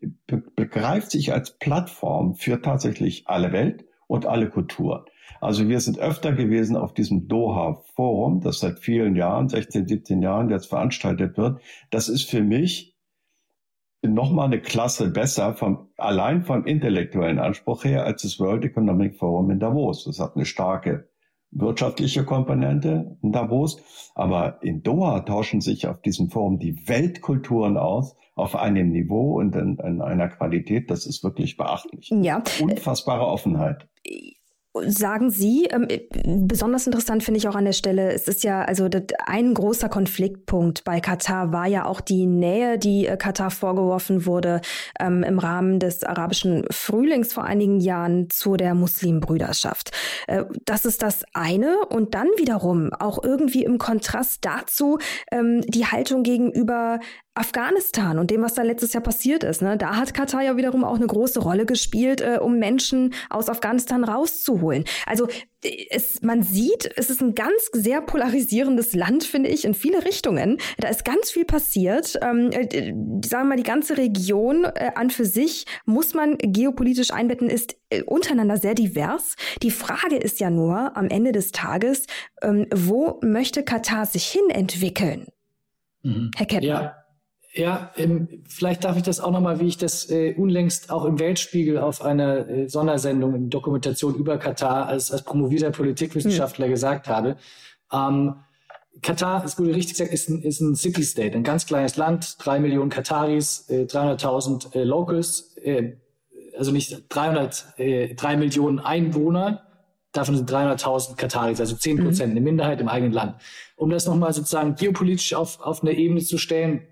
begreift 0.56 1.10
sich 1.10 1.34
als 1.34 1.58
Plattform 1.58 2.36
für 2.36 2.62
tatsächlich 2.62 3.28
alle 3.28 3.52
Welt 3.52 3.84
und 4.06 4.24
alle 4.24 4.48
Kulturen. 4.48 5.04
Also 5.40 5.68
wir 5.68 5.80
sind 5.80 5.98
öfter 5.98 6.32
gewesen 6.32 6.76
auf 6.76 6.94
diesem 6.94 7.28
Doha-Forum, 7.28 8.40
das 8.40 8.60
seit 8.60 8.78
vielen 8.78 9.16
Jahren, 9.16 9.48
16, 9.48 9.86
17 9.86 10.22
Jahren 10.22 10.50
jetzt 10.50 10.66
veranstaltet 10.66 11.36
wird. 11.36 11.60
Das 11.90 12.08
ist 12.08 12.28
für 12.28 12.42
mich 12.42 12.96
nochmal 14.02 14.46
eine 14.46 14.60
Klasse 14.60 15.10
besser 15.10 15.54
vom, 15.54 15.88
allein 15.96 16.42
vom 16.42 16.64
intellektuellen 16.64 17.38
Anspruch 17.38 17.84
her 17.84 18.04
als 18.04 18.22
das 18.22 18.38
World 18.38 18.64
Economic 18.64 19.16
Forum 19.16 19.50
in 19.50 19.60
Davos. 19.60 20.04
Das 20.04 20.20
hat 20.20 20.36
eine 20.36 20.44
starke 20.44 21.08
wirtschaftliche 21.50 22.24
Komponente 22.24 23.16
in 23.22 23.32
Davos, 23.32 23.80
aber 24.14 24.62
in 24.62 24.82
Doha 24.82 25.20
tauschen 25.20 25.60
sich 25.60 25.86
auf 25.86 26.00
diesem 26.02 26.30
Forum 26.30 26.58
die 26.58 26.88
Weltkulturen 26.88 27.76
aus 27.76 28.16
auf 28.34 28.54
einem 28.54 28.90
Niveau 28.90 29.38
und 29.38 29.56
in, 29.56 29.78
in 29.78 30.00
einer 30.00 30.28
Qualität, 30.28 30.90
das 30.90 31.06
ist 31.06 31.24
wirklich 31.24 31.56
beachtlich. 31.56 32.10
Ja. 32.10 32.42
Unfassbare 32.60 33.26
Offenheit. 33.26 33.88
Sagen 34.74 35.30
Sie, 35.30 35.64
ähm, 35.64 35.88
besonders 36.46 36.86
interessant 36.86 37.24
finde 37.24 37.38
ich 37.38 37.48
auch 37.48 37.54
an 37.54 37.64
der 37.64 37.72
Stelle, 37.72 38.12
es 38.12 38.28
ist 38.28 38.44
ja, 38.44 38.62
also 38.62 38.88
ein 39.26 39.54
großer 39.54 39.88
Konfliktpunkt 39.88 40.84
bei 40.84 41.00
Katar 41.00 41.52
war 41.52 41.66
ja 41.66 41.86
auch 41.86 42.00
die 42.00 42.26
Nähe, 42.26 42.78
die 42.78 43.06
äh, 43.06 43.16
Katar 43.16 43.50
vorgeworfen 43.50 44.26
wurde 44.26 44.60
ähm, 45.00 45.22
im 45.22 45.38
Rahmen 45.38 45.80
des 45.80 46.04
arabischen 46.04 46.64
Frühlings 46.70 47.32
vor 47.32 47.44
einigen 47.44 47.80
Jahren 47.80 48.28
zu 48.28 48.56
der 48.56 48.74
Muslimbrüderschaft. 48.74 49.90
Äh, 50.26 50.44
das 50.66 50.84
ist 50.84 51.02
das 51.02 51.24
eine 51.32 51.78
und 51.88 52.14
dann 52.14 52.28
wiederum 52.36 52.92
auch 52.92 53.24
irgendwie 53.24 53.64
im 53.64 53.78
Kontrast 53.78 54.44
dazu 54.44 54.98
ähm, 55.32 55.62
die 55.62 55.86
Haltung 55.86 56.22
gegenüber 56.22 57.00
Afghanistan 57.38 58.18
und 58.18 58.30
dem, 58.30 58.42
was 58.42 58.54
da 58.54 58.62
letztes 58.62 58.92
Jahr 58.92 59.02
passiert 59.02 59.44
ist. 59.44 59.62
Ne? 59.62 59.76
Da 59.76 59.96
hat 59.96 60.14
Katar 60.14 60.42
ja 60.42 60.56
wiederum 60.56 60.84
auch 60.84 60.96
eine 60.96 61.06
große 61.06 61.40
Rolle 61.40 61.66
gespielt, 61.66 62.20
äh, 62.20 62.38
um 62.40 62.58
Menschen 62.58 63.14
aus 63.30 63.48
Afghanistan 63.48 64.04
rauszuholen. 64.04 64.84
Also 65.06 65.28
es, 65.90 66.22
man 66.22 66.42
sieht, 66.42 66.90
es 66.96 67.10
ist 67.10 67.20
ein 67.20 67.34
ganz 67.34 67.70
sehr 67.72 68.00
polarisierendes 68.00 68.94
Land, 68.94 69.24
finde 69.24 69.50
ich, 69.50 69.64
in 69.64 69.74
viele 69.74 70.04
Richtungen. 70.04 70.58
Da 70.78 70.88
ist 70.88 71.04
ganz 71.04 71.30
viel 71.30 71.44
passiert. 71.44 72.18
Ähm, 72.22 72.50
äh, 72.52 72.92
sagen 73.26 73.44
wir 73.44 73.44
mal, 73.44 73.56
die 73.56 73.62
ganze 73.62 73.96
Region 73.96 74.64
äh, 74.64 74.92
an 74.94 75.10
für 75.10 75.24
sich 75.24 75.66
muss 75.84 76.14
man 76.14 76.38
geopolitisch 76.38 77.12
einbetten, 77.12 77.50
ist 77.50 77.76
äh, 77.90 78.02
untereinander 78.02 78.56
sehr 78.56 78.74
divers. 78.74 79.34
Die 79.62 79.70
Frage 79.70 80.16
ist 80.16 80.40
ja 80.40 80.50
nur 80.50 80.96
am 80.96 81.08
Ende 81.08 81.32
des 81.32 81.52
Tages, 81.52 82.06
ähm, 82.42 82.66
wo 82.74 83.18
möchte 83.22 83.64
Katar 83.64 84.06
sich 84.06 84.26
hin 84.26 84.50
entwickeln? 84.50 85.26
Mhm. 86.02 86.30
Herr 86.36 86.46
Kettner. 86.46 86.68
Ja. 86.68 87.07
Ja, 87.54 87.92
ähm, 87.96 88.42
vielleicht 88.46 88.84
darf 88.84 88.96
ich 88.96 89.02
das 89.02 89.20
auch 89.20 89.30
nochmal, 89.30 89.58
wie 89.58 89.68
ich 89.68 89.78
das 89.78 90.10
äh, 90.10 90.34
unlängst 90.34 90.90
auch 90.90 91.04
im 91.04 91.18
Weltspiegel 91.18 91.78
auf 91.78 92.02
einer 92.02 92.48
äh, 92.48 92.68
Sondersendung 92.68 93.34
in 93.34 93.50
Dokumentation 93.50 94.14
über 94.14 94.38
Katar 94.38 94.86
als, 94.86 95.10
als 95.10 95.22
promovierter 95.22 95.70
Politikwissenschaftler 95.70 96.66
mhm. 96.66 96.70
gesagt 96.70 97.08
habe. 97.08 97.36
Ähm, 97.92 98.34
Katar, 99.00 99.44
es 99.44 99.58
wurde 99.58 99.74
richtig 99.74 99.96
gesagt, 99.96 100.12
ist 100.12 100.28
ein, 100.28 100.42
ist 100.42 100.60
ein 100.60 100.74
City-State, 100.74 101.36
ein 101.36 101.42
ganz 101.42 101.66
kleines 101.66 101.96
Land, 101.96 102.36
drei 102.38 102.58
Millionen 102.58 102.90
Kataris, 102.90 103.68
äh, 103.70 103.84
300.000 103.84 104.74
äh, 104.74 104.84
Locals, 104.84 105.56
äh, 105.62 105.96
also 106.56 106.72
nicht 106.72 107.04
300, 107.08 107.74
äh, 107.78 108.14
drei 108.14 108.36
Millionen 108.36 108.78
Einwohner, 108.78 109.62
davon 110.12 110.36
sind 110.36 110.50
300.000 110.50 111.16
Kataris, 111.16 111.60
also 111.60 111.76
10 111.76 112.04
Prozent, 112.04 112.30
mhm. 112.30 112.38
eine 112.38 112.40
Minderheit 112.44 112.80
im 112.80 112.88
eigenen 112.88 113.12
Land. 113.12 113.36
Um 113.76 113.90
das 113.90 114.06
nochmal 114.06 114.32
sozusagen 114.32 114.74
geopolitisch 114.74 115.34
auf, 115.34 115.60
auf 115.60 115.82
eine 115.82 115.92
Ebene 115.92 116.20
zu 116.20 116.36
stellen, 116.36 116.82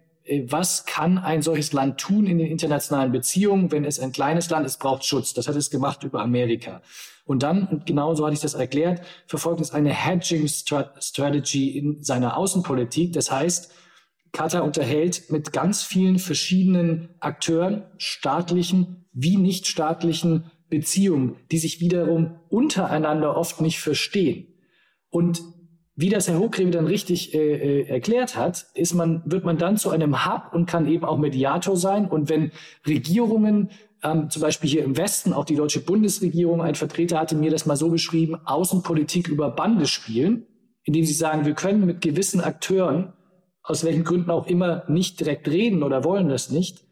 was 0.49 0.87
kann 0.87 1.19
ein 1.19 1.43
solches 1.43 1.73
Land 1.73 1.99
tun 2.01 2.27
in 2.27 2.39
den 2.39 2.49
internationalen 2.49 3.13
Beziehungen, 3.13 3.71
wenn 3.71 3.85
es 3.85 4.01
ein 4.01 4.13
kleines 4.13 4.51
Land 4.51 4.67
ist, 4.67 4.79
braucht 4.79 5.05
Schutz. 5.05 5.35
Das 5.35 5.47
hat 5.49 5.57
es 5.57 5.71
gemacht 5.71 6.03
über 6.03 6.21
Amerika. 6.21 6.83
Und 7.25 7.43
dann, 7.43 7.67
und 7.67 7.87
genau 7.87 8.15
so 8.15 8.25
hatte 8.25 8.35
ich 8.35 8.41
das 8.41 8.55
erklärt, 8.55 9.03
verfolgt 9.27 9.61
es 9.61 9.73
eine 9.73 9.91
Hedging 9.93 10.49
Strategy 10.49 11.77
in 11.77 12.03
seiner 12.03 12.37
Außenpolitik. 12.37 13.13
Das 13.13 13.31
heißt, 13.31 13.73
Katar 14.33 14.65
unterhält 14.65 15.31
mit 15.31 15.53
ganz 15.53 15.83
vielen 15.83 16.19
verschiedenen 16.19 17.09
Akteuren, 17.21 17.85
staatlichen 17.97 19.07
wie 19.13 19.37
nichtstaatlichen 19.39 20.51
Beziehungen, 20.69 21.37
die 21.51 21.59
sich 21.59 21.81
wiederum 21.81 22.39
untereinander 22.49 23.37
oft 23.37 23.61
nicht 23.61 23.81
verstehen. 23.81 24.49
Und 25.09 25.41
wie 25.97 26.11
das 26.11 26.29
Herr 26.29 26.39
Hochgreve 26.39 26.71
dann 26.71 26.87
richtig 26.87 27.35
äh, 27.35 27.39
äh, 27.39 27.89
erklärt 27.89 28.37
hat, 28.37 28.67
ist 28.75 28.93
man, 28.93 29.23
wird 29.25 29.45
man 29.45 29.57
dann 29.57 29.79
zu 29.79 29.91
einem 29.91 30.27
Hub 30.27 30.53
und 30.53 30.67
kann 30.67 30.87
eben 30.87 31.07
auch 31.07 31.17
Mediator 31.17 31.77
sein. 31.77 32.07
Und 32.07 32.29
wenn 32.29 32.53
Regierungen, 32.87 33.71
ähm, 34.03 34.29
zum 34.29 34.43
Beispiel 34.43 34.69
hier 34.69 34.85
im 34.85 34.99
Westen, 34.99 35.33
auch 35.33 35.47
die 35.47 35.57
deutsche 35.57 35.81
Bundesregierung, 35.81 36.61
ein 36.61 36.75
Vertreter 36.75 37.19
hatte 37.19 37.35
mir 37.35 37.51
das 37.51 37.65
mal 37.65 37.77
so 37.77 37.89
beschrieben, 37.89 38.37
Außenpolitik 38.45 39.29
über 39.29 39.51
Bande 39.51 39.87
spielen, 39.87 40.47
indem 40.85 41.07
sie 41.07 41.15
sagen, 41.15 41.47
wir 41.47 41.55
können 41.55 41.87
mit 41.87 42.03
gewissen 42.03 42.43
Akteuren, 42.43 43.15
aus 43.63 43.83
welchen 43.83 44.05
Gründen 44.05 44.31
auch 44.31 44.47
immer, 44.47 44.85
nicht 44.89 45.19
direkt 45.19 45.49
reden 45.49 45.83
oder 45.83 46.05
wollen 46.05 46.29
das 46.29 46.51
nicht, 46.51 46.85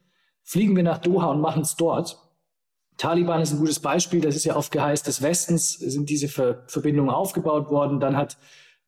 fliegen 0.43 0.75
wir 0.77 0.83
nach 0.83 0.99
Doha 0.99 1.27
und 1.27 1.43
machen 1.43 1.63
es 1.63 1.77
dort. 1.77 2.19
Taliban 2.97 3.43
ist 3.43 3.53
ein 3.53 3.59
gutes 3.59 3.81
Beispiel, 3.81 4.23
das 4.23 4.35
ist 4.35 4.45
ja 4.45 4.55
auf 4.55 4.71
Geheiß 4.71 5.03
des 5.03 5.21
Westens, 5.21 5.73
sind 5.73 6.09
diese 6.09 6.29
Ver 6.29 6.63
Verbindungen 6.69 7.11
aufgebaut 7.11 7.69
worden. 7.69 8.01
Dann 8.01 8.17
hat 8.17 8.39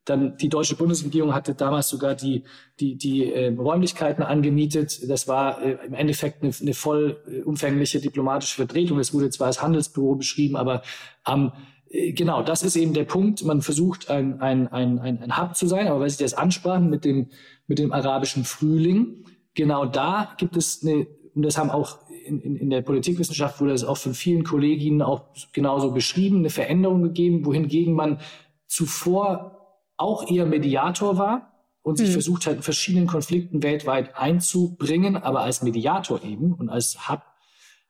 dann 0.06 0.36
die 0.36 0.48
deutsche 0.48 0.76
Bundesregierung 0.76 1.34
hatte 1.34 1.54
damals 1.54 1.88
sogar 1.88 2.14
die, 2.14 2.44
die, 2.80 2.96
die 2.96 3.32
äh, 3.32 3.54
Räumlichkeiten 3.54 4.22
angemietet. 4.22 5.10
Das 5.10 5.28
war 5.28 5.60
äh, 5.60 5.78
im 5.84 5.94
Endeffekt 5.94 6.42
eine, 6.42 6.52
eine 6.58 6.74
voll 6.74 7.18
äh, 7.26 8.00
diplomatische 8.00 8.54
Vertretung. 8.54 9.00
Es 9.00 9.12
wurde 9.12 9.30
zwar 9.30 9.48
als 9.48 9.60
Handelsbüro 9.60 10.14
beschrieben, 10.14 10.56
aber 10.56 10.82
ähm, 11.28 11.52
äh, 11.90 12.12
genau, 12.12 12.42
das 12.42 12.62
ist 12.62 12.76
eben 12.76 12.94
der 12.94 13.04
Punkt. 13.04 13.44
Man 13.44 13.62
versucht 13.62 14.08
ein, 14.08 14.40
ein, 14.40 14.68
ein, 14.68 15.00
ein, 15.00 15.22
ein 15.22 15.36
Hub 15.36 15.56
zu 15.56 15.66
sein, 15.66 15.88
aber 15.88 16.00
weil 16.00 16.10
Sie 16.10 16.22
das 16.22 16.34
ansprachen 16.34 16.88
mit 16.88 17.04
dem, 17.04 17.28
mit 17.66 17.80
dem 17.80 17.92
arabischen 17.92 18.44
Frühling, 18.44 19.24
genau 19.54 19.86
da 19.86 20.34
gibt 20.38 20.56
es 20.56 20.82
eine, 20.82 21.08
und 21.34 21.42
das 21.42 21.58
haben 21.58 21.70
auch 21.70 21.98
in, 22.24 22.40
in, 22.40 22.56
in 22.56 22.70
der 22.70 22.82
Politikwissenschaft 22.82 23.60
wurde 23.60 23.72
das 23.72 23.84
auch 23.84 23.96
von 23.96 24.14
vielen 24.14 24.44
Kolleginnen 24.44 25.02
auch 25.02 25.24
genauso 25.52 25.90
beschrieben, 25.90 26.38
eine 26.38 26.50
Veränderung 26.50 27.02
gegeben, 27.02 27.44
wohingegen 27.44 27.94
man 27.94 28.20
zuvor 28.66 29.55
auch 29.96 30.30
eher 30.30 30.46
Mediator 30.46 31.18
war 31.18 31.52
und 31.82 31.96
sich 31.96 32.08
mhm. 32.08 32.14
versucht 32.14 32.46
hat, 32.46 32.56
in 32.56 32.62
verschiedenen 32.62 33.06
Konflikten 33.06 33.62
weltweit 33.62 34.16
einzubringen, 34.16 35.16
aber 35.16 35.40
als 35.40 35.62
Mediator 35.62 36.22
eben 36.22 36.52
und 36.54 36.68
als 36.68 37.08
Hub 37.08 37.22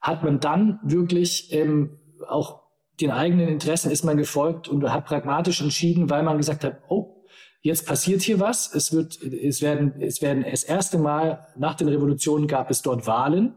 hat 0.00 0.22
man 0.22 0.40
dann 0.40 0.78
wirklich 0.82 1.52
ähm, 1.52 1.98
auch 2.28 2.62
den 3.00 3.10
eigenen 3.10 3.48
Interessen 3.48 3.90
ist 3.90 4.04
man 4.04 4.16
gefolgt 4.16 4.68
und 4.68 4.90
hat 4.90 5.04
pragmatisch 5.04 5.60
entschieden, 5.60 6.08
weil 6.08 6.22
man 6.22 6.38
gesagt 6.38 6.64
hat, 6.64 6.80
oh, 6.88 7.24
jetzt 7.60 7.86
passiert 7.86 8.22
hier 8.22 8.40
was. 8.40 8.74
Es 8.74 8.92
wird, 8.92 9.20
es 9.22 9.60
werden, 9.60 10.00
es 10.00 10.22
werden 10.22 10.44
das 10.48 10.64
erste 10.64 10.98
Mal 10.98 11.46
nach 11.56 11.74
den 11.74 11.88
Revolutionen 11.88 12.46
gab 12.46 12.70
es 12.70 12.82
dort 12.82 13.06
Wahlen 13.06 13.54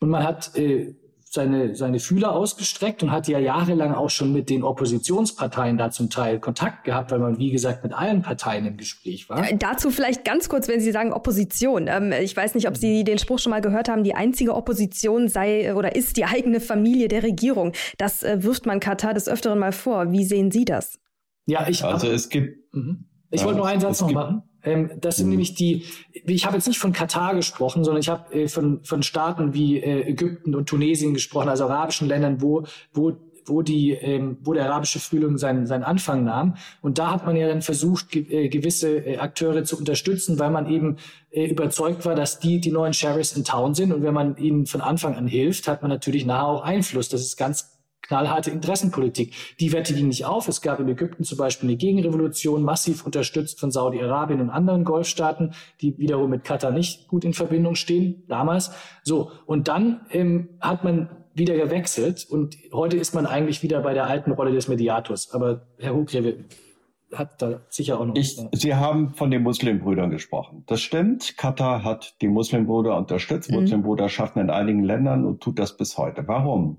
und 0.00 0.10
man 0.10 0.24
hat 0.24 0.56
äh, 0.56 0.94
seine, 1.36 1.76
seine 1.76 2.00
Fühler 2.00 2.32
ausgestreckt 2.32 3.04
und 3.04 3.12
hat 3.12 3.28
ja 3.28 3.38
jahrelang 3.38 3.94
auch 3.94 4.10
schon 4.10 4.32
mit 4.32 4.50
den 4.50 4.64
Oppositionsparteien 4.64 5.78
da 5.78 5.92
zum 5.92 6.10
Teil 6.10 6.40
Kontakt 6.40 6.82
gehabt, 6.82 7.12
weil 7.12 7.20
man, 7.20 7.38
wie 7.38 7.52
gesagt, 7.52 7.84
mit 7.84 7.92
allen 7.92 8.22
Parteien 8.22 8.66
im 8.66 8.76
Gespräch 8.76 9.28
war. 9.28 9.48
Äh, 9.48 9.56
dazu 9.56 9.90
vielleicht 9.90 10.24
ganz 10.24 10.48
kurz, 10.48 10.66
wenn 10.66 10.80
Sie 10.80 10.90
sagen 10.90 11.12
Opposition. 11.12 11.86
Ähm, 11.86 12.12
ich 12.20 12.36
weiß 12.36 12.56
nicht, 12.56 12.66
ob 12.66 12.76
Sie 12.76 13.04
den 13.04 13.18
Spruch 13.18 13.38
schon 13.38 13.50
mal 13.50 13.60
gehört 13.60 13.88
haben, 13.88 14.02
die 14.02 14.14
einzige 14.14 14.54
Opposition 14.54 15.28
sei 15.28 15.74
oder 15.74 15.94
ist 15.94 16.16
die 16.16 16.24
eigene 16.24 16.58
Familie 16.58 17.06
der 17.06 17.22
Regierung. 17.22 17.72
Das 17.98 18.24
äh, 18.24 18.42
wirft 18.42 18.66
man 18.66 18.80
Katar 18.80 19.14
des 19.14 19.28
Öfteren 19.28 19.60
mal 19.60 19.72
vor. 19.72 20.10
Wie 20.10 20.24
sehen 20.24 20.50
Sie 20.50 20.64
das? 20.64 20.98
Ja, 21.46 21.68
ich. 21.68 21.84
Also 21.84 22.08
es 22.08 22.28
gibt. 22.28 22.74
Mhm. 22.74 23.06
Ich 23.30 23.44
wollte 23.44 23.58
nur 23.58 23.68
einen 23.68 23.80
Satz 23.80 24.00
noch 24.00 24.10
machen. 24.10 24.42
Ähm, 24.66 24.90
das 25.00 25.16
sind 25.16 25.26
mhm. 25.26 25.30
nämlich 25.30 25.54
die, 25.54 25.84
ich 26.12 26.44
habe 26.44 26.56
jetzt 26.56 26.66
nicht 26.66 26.78
von 26.78 26.92
Katar 26.92 27.34
gesprochen, 27.34 27.84
sondern 27.84 28.00
ich 28.00 28.08
habe 28.10 28.34
äh, 28.34 28.48
von, 28.48 28.80
von 28.84 29.02
Staaten 29.02 29.54
wie 29.54 29.78
äh, 29.78 30.02
Ägypten 30.02 30.54
und 30.54 30.68
Tunesien 30.68 31.14
gesprochen, 31.14 31.48
also 31.48 31.64
arabischen 31.64 32.08
Ländern, 32.08 32.42
wo, 32.42 32.64
wo 32.92 33.16
wo 33.48 33.62
die, 33.62 33.92
ähm, 33.92 34.38
wo 34.42 34.52
der 34.52 34.66
arabische 34.66 34.98
Frühling 34.98 35.38
seinen, 35.38 35.66
seinen 35.66 35.84
Anfang 35.84 36.24
nahm. 36.24 36.56
Und 36.82 36.98
da 36.98 37.12
hat 37.12 37.26
man 37.26 37.36
ja 37.36 37.46
dann 37.46 37.62
versucht, 37.62 38.10
ge 38.10 38.26
äh, 38.28 38.48
gewisse 38.48 38.98
äh, 38.98 39.18
Akteure 39.18 39.64
zu 39.64 39.78
unterstützen, 39.78 40.38
weil 40.38 40.50
man 40.50 40.68
eben 40.68 40.96
äh, 41.30 41.46
überzeugt 41.46 42.04
war, 42.04 42.14
dass 42.14 42.40
die 42.40 42.60
die 42.60 42.72
neuen 42.72 42.92
Sheriffs 42.92 43.36
in 43.36 43.44
Town 43.44 43.74
sind. 43.74 43.92
Und 43.92 44.02
wenn 44.02 44.14
man 44.14 44.36
ihnen 44.36 44.66
von 44.66 44.80
Anfang 44.80 45.14
an 45.14 45.28
hilft, 45.28 45.68
hat 45.68 45.82
man 45.82 45.90
natürlich 45.90 46.26
nachher 46.26 46.48
auch 46.48 46.62
Einfluss. 46.62 47.08
Das 47.08 47.20
ist 47.20 47.36
ganz 47.36 47.75
knallharte 48.08 48.50
Interessenpolitik. 48.50 49.34
Die 49.60 49.72
Wette 49.72 49.94
ging 49.94 50.08
nicht 50.08 50.24
auf. 50.24 50.48
Es 50.48 50.60
gab 50.60 50.80
in 50.80 50.88
Ägypten 50.88 51.24
zum 51.24 51.38
Beispiel 51.38 51.68
eine 51.68 51.76
Gegenrevolution, 51.76 52.62
massiv 52.62 53.04
unterstützt 53.04 53.60
von 53.60 53.70
Saudi-Arabien 53.70 54.40
und 54.40 54.50
anderen 54.50 54.84
Golfstaaten, 54.84 55.54
die 55.80 55.98
wiederum 55.98 56.30
mit 56.30 56.44
Katar 56.44 56.70
nicht 56.70 57.08
gut 57.08 57.24
in 57.24 57.32
Verbindung 57.32 57.74
stehen, 57.74 58.24
damals. 58.28 58.70
So, 59.02 59.30
und 59.46 59.68
dann 59.68 60.02
ähm, 60.10 60.48
hat 60.60 60.84
man 60.84 61.08
wieder 61.34 61.54
gewechselt 61.54 62.26
und 62.28 62.56
heute 62.72 62.96
ist 62.96 63.14
man 63.14 63.26
eigentlich 63.26 63.62
wieder 63.62 63.82
bei 63.82 63.92
der 63.92 64.06
alten 64.06 64.32
Rolle 64.32 64.52
des 64.52 64.68
Mediators. 64.68 65.32
Aber 65.32 65.66
Herr 65.78 65.94
Hochgreve 65.94 66.44
hat 67.12 67.40
da 67.42 67.60
sicher 67.68 68.00
auch 68.00 68.06
noch. 68.06 68.16
Ich, 68.16 68.40
Sie 68.52 68.74
haben 68.74 69.14
von 69.14 69.30
den 69.30 69.42
Muslimbrüdern 69.42 70.10
gesprochen. 70.10 70.64
Das 70.66 70.80
stimmt. 70.80 71.36
Katar 71.36 71.84
hat 71.84 72.16
die 72.20 72.28
Muslimbrüder 72.28 72.96
unterstützt, 72.96 73.50
mhm. 73.50 73.60
Muslimbrüderschaften 73.60 74.40
in 74.40 74.50
einigen 74.50 74.82
Ländern 74.82 75.24
und 75.24 75.42
tut 75.42 75.58
das 75.58 75.76
bis 75.76 75.98
heute. 75.98 76.26
Warum? 76.26 76.78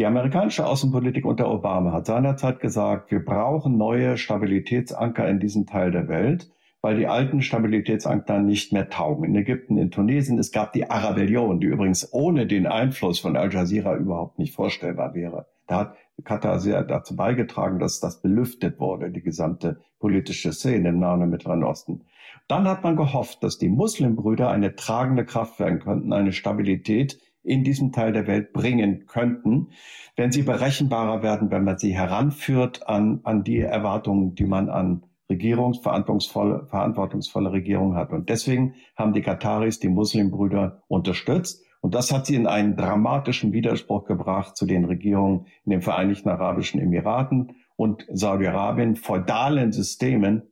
Die 0.00 0.06
amerikanische 0.06 0.66
Außenpolitik 0.66 1.26
unter 1.26 1.50
Obama 1.50 1.92
hat 1.92 2.06
seinerzeit 2.06 2.58
gesagt, 2.58 3.10
wir 3.10 3.22
brauchen 3.22 3.76
neue 3.76 4.16
Stabilitätsanker 4.16 5.28
in 5.28 5.40
diesem 5.40 5.66
Teil 5.66 5.90
der 5.90 6.08
Welt, 6.08 6.50
weil 6.80 6.96
die 6.96 7.06
alten 7.06 7.42
Stabilitätsanker 7.42 8.38
nicht 8.38 8.72
mehr 8.72 8.88
taugen. 8.88 9.26
In 9.26 9.34
Ägypten, 9.34 9.76
in 9.76 9.90
Tunesien, 9.90 10.38
es 10.38 10.52
gab 10.52 10.72
die 10.72 10.88
Arabellion, 10.88 11.60
die 11.60 11.66
übrigens 11.66 12.14
ohne 12.14 12.46
den 12.46 12.66
Einfluss 12.66 13.18
von 13.18 13.36
Al 13.36 13.52
Jazeera 13.52 13.94
überhaupt 13.94 14.38
nicht 14.38 14.54
vorstellbar 14.54 15.12
wäre. 15.14 15.48
Da 15.66 15.80
hat 15.80 15.96
Katar 16.24 16.60
sehr 16.60 16.82
dazu 16.82 17.14
beigetragen, 17.14 17.78
dass 17.78 18.00
das 18.00 18.22
belüftet 18.22 18.80
wurde, 18.80 19.10
die 19.10 19.20
gesamte 19.20 19.82
politische 19.98 20.54
Szene 20.54 20.88
im 20.88 20.98
Nahen 20.98 21.24
und 21.24 21.28
Mittleren 21.28 21.62
Osten. 21.62 22.06
Dann 22.48 22.66
hat 22.66 22.82
man 22.84 22.96
gehofft, 22.96 23.42
dass 23.42 23.58
die 23.58 23.68
Muslimbrüder 23.68 24.50
eine 24.50 24.76
tragende 24.76 25.26
Kraft 25.26 25.60
werden 25.60 25.78
könnten, 25.78 26.14
eine 26.14 26.32
Stabilität 26.32 27.20
in 27.42 27.64
diesem 27.64 27.92
Teil 27.92 28.12
der 28.12 28.26
Welt 28.26 28.52
bringen 28.52 29.06
könnten, 29.06 29.68
wenn 30.16 30.32
sie 30.32 30.42
berechenbarer 30.42 31.22
werden, 31.22 31.50
wenn 31.50 31.64
man 31.64 31.78
sie 31.78 31.94
heranführt 31.94 32.86
an, 32.88 33.20
an 33.24 33.44
die 33.44 33.58
Erwartungen, 33.58 34.34
die 34.34 34.44
man 34.44 34.68
an 34.68 35.04
regierungsverantwortungsvolle 35.30 36.66
verantwortungsvolle 36.66 37.52
Regierung 37.52 37.94
hat. 37.94 38.10
Und 38.12 38.28
deswegen 38.28 38.74
haben 38.96 39.12
die 39.12 39.22
Kataris 39.22 39.78
die 39.78 39.88
Muslimbrüder 39.88 40.82
unterstützt. 40.88 41.64
Und 41.80 41.94
das 41.94 42.12
hat 42.12 42.26
sie 42.26 42.34
in 42.34 42.46
einen 42.46 42.76
dramatischen 42.76 43.52
Widerspruch 43.52 44.04
gebracht 44.04 44.56
zu 44.56 44.66
den 44.66 44.84
Regierungen 44.84 45.46
in 45.64 45.70
den 45.70 45.80
Vereinigten 45.80 46.28
Arabischen 46.28 46.80
Emiraten 46.80 47.52
und 47.76 48.04
Saudi-Arabien, 48.12 48.96
feudalen 48.96 49.72
Systemen, 49.72 50.42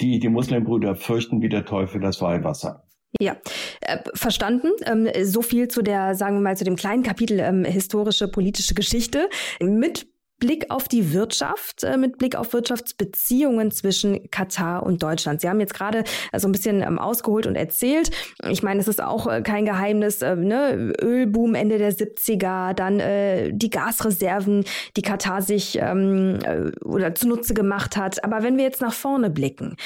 die 0.00 0.18
die 0.18 0.28
Muslimbrüder 0.28 0.96
fürchten 0.96 1.42
wie 1.42 1.48
der 1.48 1.66
Teufel 1.66 2.00
das 2.00 2.20
Weihwasser. 2.20 2.89
Ja, 3.18 3.36
äh, 3.80 3.98
verstanden. 4.14 4.68
Ähm, 4.84 5.08
so 5.24 5.42
viel 5.42 5.68
zu 5.68 5.82
der, 5.82 6.14
sagen 6.14 6.36
wir 6.36 6.40
mal, 6.40 6.56
zu 6.56 6.64
dem 6.64 6.76
kleinen 6.76 7.02
Kapitel 7.02 7.40
ähm, 7.40 7.64
historische 7.64 8.28
politische 8.28 8.74
Geschichte. 8.74 9.28
Mit 9.60 10.06
Blick 10.40 10.70
auf 10.70 10.88
die 10.88 11.12
Wirtschaft, 11.12 11.84
äh, 11.84 11.96
mit 11.96 12.18
Blick 12.18 12.34
auf 12.34 12.52
Wirtschaftsbeziehungen 12.52 13.70
zwischen 13.70 14.30
Katar 14.30 14.82
und 14.82 15.02
Deutschland. 15.02 15.40
Sie 15.40 15.48
haben 15.48 15.60
jetzt 15.60 15.74
gerade 15.74 16.04
äh, 16.32 16.40
so 16.40 16.48
ein 16.48 16.52
bisschen 16.52 16.82
ähm, 16.82 16.98
ausgeholt 16.98 17.46
und 17.46 17.54
erzählt. 17.54 18.10
Ich 18.48 18.62
meine, 18.62 18.80
es 18.80 18.88
ist 18.88 19.02
auch 19.02 19.26
äh, 19.26 19.42
kein 19.42 19.66
Geheimnis, 19.66 20.20
ne? 20.20 20.92
Ölboom 21.00 21.54
Ende 21.54 21.78
der 21.78 21.92
70er, 21.92 22.72
dann 22.74 23.00
äh, 23.00 23.52
die 23.52 23.70
Gasreserven, 23.70 24.64
die 24.96 25.02
Katar 25.02 25.42
sich 25.42 25.78
ähm, 25.80 26.38
äh, 26.42 26.70
oder 26.84 27.14
zunutze 27.14 27.54
gemacht 27.54 27.96
hat. 27.96 28.24
Aber 28.24 28.42
wenn 28.42 28.56
wir 28.56 28.64
jetzt 28.64 28.80
nach 28.80 28.94
vorne 28.94 29.30
blicken, 29.30 29.76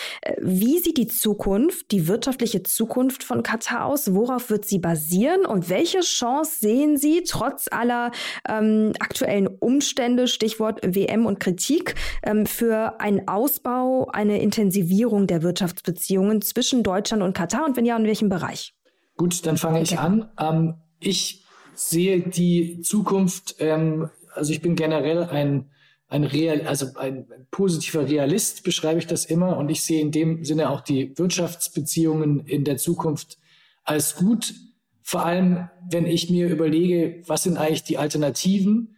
wie 0.40 0.78
sieht 0.78 0.96
die 0.96 1.08
Zukunft, 1.08 1.90
die 1.90 2.06
wirtschaftliche 2.06 2.62
Zukunft 2.62 3.24
von 3.24 3.42
Katar 3.42 3.86
aus? 3.86 4.14
Worauf 4.14 4.50
wird 4.50 4.64
sie 4.64 4.78
basieren 4.78 5.44
und 5.44 5.68
welche 5.68 6.00
Chance 6.00 6.60
sehen 6.60 6.96
Sie 6.96 7.24
trotz 7.26 7.66
aller 7.70 8.12
ähm, 8.48 8.92
aktuellen 9.00 9.48
Umstände? 9.48 10.28
Stichwort 10.44 10.80
WM 10.85 11.24
und 11.24 11.40
Kritik, 11.40 11.94
ähm, 12.22 12.44
für 12.44 13.00
einen 13.00 13.26
Ausbau, 13.28 14.09
eine 14.12 14.42
Intensivierung 14.42 15.26
der 15.26 15.42
Wirtschaftsbeziehungen 15.42 16.42
zwischen 16.42 16.83
Deutschland 16.83 17.22
und 17.22 17.35
Katar 17.35 17.64
und 17.64 17.78
wenn 17.78 17.87
ja, 17.87 17.96
in 17.96 18.04
welchem 18.04 18.28
Bereich? 18.28 18.74
Gut, 19.16 19.46
dann 19.46 19.57
fange 19.57 19.80
ich 19.80 19.98
an. 19.98 20.28
Ähm, 20.38 20.74
ich 21.00 21.46
sehe 21.74 22.20
die 22.20 22.83
Zukunft, 22.83 23.57
ähm, 23.59 24.11
also 24.35 24.52
ich 24.52 24.61
bin 24.61 24.76
generell 24.76 25.24
ein, 25.24 25.70
ein 26.09 26.24
Real, 26.24 26.66
also 26.66 26.88
ein, 26.96 27.26
ein 27.33 27.46
positiver 27.50 28.07
Realist, 28.07 28.62
beschreibe 28.64 28.98
ich 28.98 29.07
das 29.07 29.24
immer. 29.24 29.57
Und 29.57 29.70
ich 29.70 29.80
sehe 29.80 30.02
in 30.02 30.11
dem 30.11 30.44
Sinne 30.44 30.68
auch 30.68 30.83
die 30.83 31.16
Wirtschaftsbeziehungen 31.16 32.40
in 32.40 32.64
der 32.64 32.76
Zukunft 32.76 33.38
als 33.83 34.16
gut. 34.16 34.52
Vor 35.00 35.24
allem, 35.24 35.70
wenn 35.90 36.04
ich 36.04 36.28
mir 36.28 36.50
überlege, 36.50 37.22
was 37.26 37.44
sind 37.44 37.57
eigentlich 37.57 37.85
die 37.85 37.96
Alternativen 37.96 38.93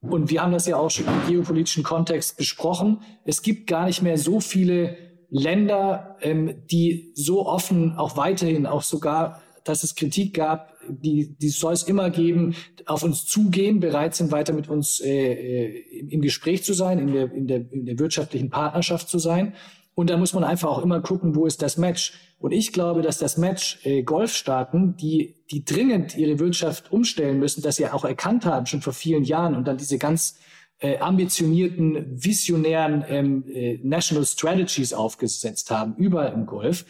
und 0.00 0.30
wir 0.30 0.42
haben 0.42 0.52
das 0.52 0.66
ja 0.66 0.76
auch 0.76 0.90
schon 0.90 1.06
im 1.06 1.28
geopolitischen 1.28 1.82
Kontext 1.82 2.36
besprochen. 2.36 3.02
Es 3.24 3.42
gibt 3.42 3.66
gar 3.66 3.86
nicht 3.86 4.02
mehr 4.02 4.16
so 4.16 4.40
viele 4.40 4.96
Länder, 5.28 6.16
ähm, 6.22 6.62
die 6.70 7.12
so 7.14 7.46
offen 7.46 7.96
auch 7.96 8.16
weiterhin, 8.16 8.66
auch 8.66 8.82
sogar, 8.82 9.42
dass 9.64 9.84
es 9.84 9.94
Kritik 9.94 10.34
gab, 10.34 10.74
die, 10.88 11.36
die 11.36 11.50
soll 11.50 11.74
es 11.74 11.82
immer 11.82 12.10
geben, 12.10 12.54
auf 12.86 13.02
uns 13.02 13.26
zugehen, 13.26 13.78
bereit 13.78 14.14
sind, 14.14 14.32
weiter 14.32 14.52
mit 14.54 14.68
uns 14.68 15.00
äh, 15.00 15.32
äh 15.32 16.08
im 16.10 16.22
Gespräch 16.22 16.64
zu 16.64 16.72
sein, 16.72 16.98
in 16.98 17.12
der, 17.12 17.32
in, 17.32 17.46
der, 17.46 17.70
in 17.70 17.84
der 17.84 17.98
wirtschaftlichen 17.98 18.50
Partnerschaft 18.50 19.08
zu 19.08 19.18
sein. 19.18 19.54
Und 20.00 20.08
da 20.08 20.16
muss 20.16 20.32
man 20.32 20.44
einfach 20.44 20.70
auch 20.70 20.82
immer 20.82 21.02
gucken, 21.02 21.34
wo 21.34 21.44
ist 21.44 21.60
das 21.60 21.76
Match. 21.76 22.14
Und 22.38 22.52
ich 22.52 22.72
glaube, 22.72 23.02
dass 23.02 23.18
das 23.18 23.36
Match 23.36 23.84
äh, 23.84 24.02
Golfstaaten, 24.02 24.96
die, 24.96 25.44
die 25.50 25.62
dringend 25.62 26.16
ihre 26.16 26.38
Wirtschaft 26.38 26.90
umstellen 26.90 27.38
müssen, 27.38 27.60
das 27.60 27.76
sie 27.76 27.86
auch 27.86 28.06
erkannt 28.06 28.46
haben, 28.46 28.64
schon 28.64 28.80
vor 28.80 28.94
vielen 28.94 29.24
Jahren 29.24 29.54
und 29.54 29.68
dann 29.68 29.76
diese 29.76 29.98
ganz 29.98 30.38
äh, 30.78 30.96
ambitionierten, 31.00 32.24
visionären 32.24 33.04
ähm, 33.08 33.44
äh, 33.46 33.78
National 33.82 34.24
Strategies 34.24 34.94
aufgesetzt 34.94 35.70
haben, 35.70 35.96
überall 35.96 36.32
im 36.32 36.46
Golf. 36.46 36.86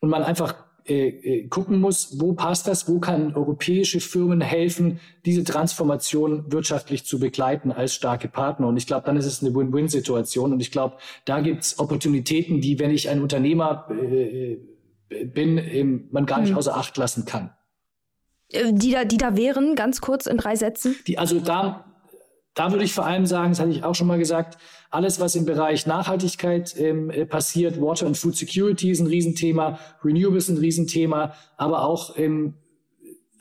Und 0.00 0.10
man 0.10 0.22
einfach 0.22 0.54
äh, 0.90 1.08
äh, 1.08 1.48
gucken 1.48 1.80
muss, 1.80 2.20
wo 2.20 2.32
passt 2.32 2.66
das, 2.66 2.88
wo 2.88 2.98
kann 2.98 3.36
europäische 3.36 4.00
Firmen 4.00 4.40
helfen, 4.40 4.98
diese 5.24 5.44
Transformation 5.44 6.50
wirtschaftlich 6.50 7.06
zu 7.06 7.20
begleiten 7.20 7.70
als 7.70 7.94
starke 7.94 8.26
Partner. 8.26 8.66
Und 8.66 8.76
ich 8.76 8.88
glaube, 8.88 9.06
dann 9.06 9.16
ist 9.16 9.26
es 9.26 9.40
eine 9.40 9.54
Win-Win-Situation. 9.54 10.52
Und 10.52 10.60
ich 10.60 10.72
glaube, 10.72 10.96
da 11.26 11.40
gibt 11.40 11.62
es 11.62 11.78
Opportunitäten, 11.78 12.60
die, 12.60 12.80
wenn 12.80 12.90
ich 12.90 13.08
ein 13.08 13.22
Unternehmer 13.22 13.86
äh, 13.90 14.52
äh 14.52 15.24
bin, 15.24 15.58
eben 15.58 16.08
man 16.10 16.26
gar 16.26 16.40
nicht 16.40 16.50
mhm. 16.50 16.58
außer 16.58 16.76
Acht 16.76 16.96
lassen 16.96 17.24
kann. 17.24 17.50
Die 18.52 18.90
da, 18.90 19.04
die 19.04 19.16
da 19.16 19.36
wären, 19.36 19.76
ganz 19.76 20.00
kurz 20.00 20.26
in 20.26 20.38
drei 20.38 20.56
Sätzen? 20.56 20.96
Die, 21.06 21.18
also 21.18 21.38
da 21.38 21.89
da 22.60 22.72
würde 22.72 22.84
ich 22.84 22.92
vor 22.92 23.06
allem 23.06 23.24
sagen, 23.24 23.52
das 23.52 23.60
hatte 23.60 23.70
ich 23.70 23.84
auch 23.84 23.94
schon 23.94 24.06
mal 24.06 24.18
gesagt, 24.18 24.58
alles, 24.90 25.18
was 25.18 25.34
im 25.34 25.46
Bereich 25.46 25.86
Nachhaltigkeit 25.86 26.78
ähm, 26.78 27.08
äh, 27.08 27.24
passiert, 27.24 27.80
Water 27.80 28.04
and 28.04 28.18
Food 28.18 28.36
Security 28.36 28.90
ist 28.90 29.00
ein 29.00 29.06
Riesenthema, 29.06 29.78
Renewables 30.04 30.50
ein 30.50 30.58
Riesenthema, 30.58 31.32
aber 31.56 31.84
auch 31.84 32.18
ähm, 32.18 32.52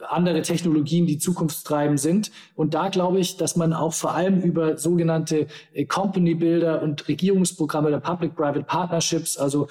andere 0.07 0.41
Technologien, 0.41 1.05
die 1.05 1.17
zukunftstreibend 1.17 1.99
sind. 1.99 2.31
Und 2.55 2.73
da 2.73 2.87
glaube 2.87 3.19
ich, 3.19 3.35
dass 3.35 3.57
man 3.57 3.73
auch 3.73 3.91
vor 3.91 4.13
allem 4.13 4.41
über 4.41 4.77
sogenannte 4.77 5.47
äh, 5.73 5.83
Company 5.83 6.35
Builder 6.35 6.81
und 6.81 7.05
Regierungsprogramme 7.09 7.89
der 7.89 7.99
Public-Private 7.99 8.63
Partnerships, 8.63 9.37
also 9.37 9.67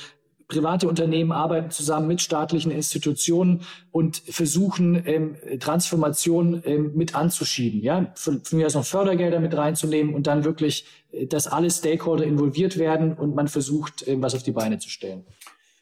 private 0.49 0.89
Unternehmen 0.89 1.31
arbeiten 1.31 1.71
zusammen 1.71 2.09
mit 2.09 2.23
staatlichen 2.23 2.73
Institutionen 2.73 3.61
und 3.93 4.17
versuchen, 4.17 5.03
ähm, 5.07 5.37
Transformation 5.61 6.63
ähm, 6.65 6.93
mit 6.95 7.15
anzuschieben. 7.15 7.83
Ja, 7.83 8.11
von, 8.15 8.43
von 8.43 8.59
mir 8.59 8.67
aus 8.67 8.75
noch 8.75 8.85
Fördergelder 8.85 9.41
mit 9.41 9.57
reinzunehmen 9.57 10.15
und 10.15 10.27
dann 10.27 10.45
wirklich, 10.45 10.87
äh, 11.13 11.27
dass 11.27 11.47
alle 11.47 11.71
Stakeholder 11.71 12.25
involviert 12.25 12.79
werden 12.79 13.13
und 13.13 13.35
man 13.35 13.49
versucht, 13.49 14.09
ähm, 14.09 14.23
was 14.23 14.35
auf 14.35 14.43
die 14.43 14.53
Beine 14.53 14.79
zu 14.79 14.89
stellen. 14.89 15.25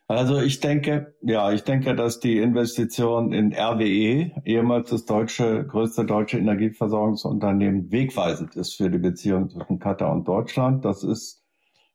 Also 0.09 0.41
ich 0.41 0.61
denke, 0.61 1.17
ja, 1.23 1.53
ich 1.53 1.63
denke, 1.65 1.97
dass 1.97 2.21
die 2.21 2.39
Investition 2.39 3.33
in 3.33 3.53
RWE, 3.53 4.31
ehemals 4.45 4.91
das 4.91 5.05
deutsche, 5.05 5.65
größte 5.67 6.05
deutsche 6.05 6.39
Energieversorgungsunternehmen, 6.39 7.91
wegweisend 7.91 8.55
ist 8.55 8.75
für 8.75 8.89
die 8.89 8.99
Beziehung 8.99 9.49
zwischen 9.49 9.81
Katar 9.81 10.13
und 10.13 10.29
Deutschland. 10.29 10.85
Das 10.85 11.03
ist 11.03 11.46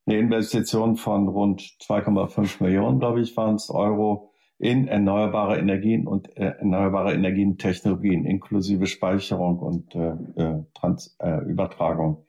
eine 0.05 0.17
Investition 0.17 0.95
von 0.95 1.27
rund 1.27 1.61
2,5 1.61 2.63
Millionen, 2.63 2.99
glaube 2.99 3.21
ich, 3.21 3.35
waren 3.37 3.55
es 3.55 3.69
Euro 3.69 4.31
in 4.57 4.87
erneuerbare 4.87 5.57
Energien 5.57 6.07
und 6.07 6.35
äh, 6.37 6.53
erneuerbare 6.59 7.13
Energientechnologien 7.13 8.25
inklusive 8.25 8.85
Speicherung 8.85 9.59
und 9.59 9.95
äh, 9.95 10.11
äh 10.35 10.63
Trans 10.75 11.15
äh, 11.19 11.39
Übertragung. 11.45 12.25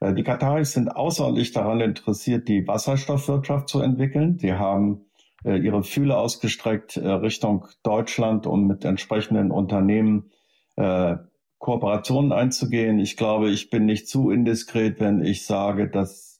Äh, 0.00 0.14
die 0.14 0.24
Kataris 0.24 0.72
sind 0.72 0.88
außerordentlich 0.88 1.52
daran 1.52 1.80
interessiert, 1.80 2.48
die 2.48 2.66
Wasserstoffwirtschaft 2.66 3.68
zu 3.68 3.80
entwickeln. 3.80 4.38
Sie 4.38 4.54
haben 4.54 5.06
äh, 5.44 5.56
ihre 5.56 5.84
Fühle 5.84 6.16
ausgestreckt 6.16 6.96
äh, 6.96 7.08
Richtung 7.08 7.66
Deutschland, 7.84 8.46
um 8.46 8.66
mit 8.66 8.84
entsprechenden 8.84 9.50
Unternehmen 9.52 10.30
äh, 10.76 11.16
Kooperationen 11.58 12.32
einzugehen. 12.32 12.98
Ich 12.98 13.16
glaube, 13.16 13.50
ich 13.50 13.70
bin 13.70 13.86
nicht 13.86 14.08
zu 14.08 14.30
indiskret, 14.30 15.00
wenn 15.00 15.24
ich 15.24 15.46
sage, 15.46 15.88
dass 15.88 16.37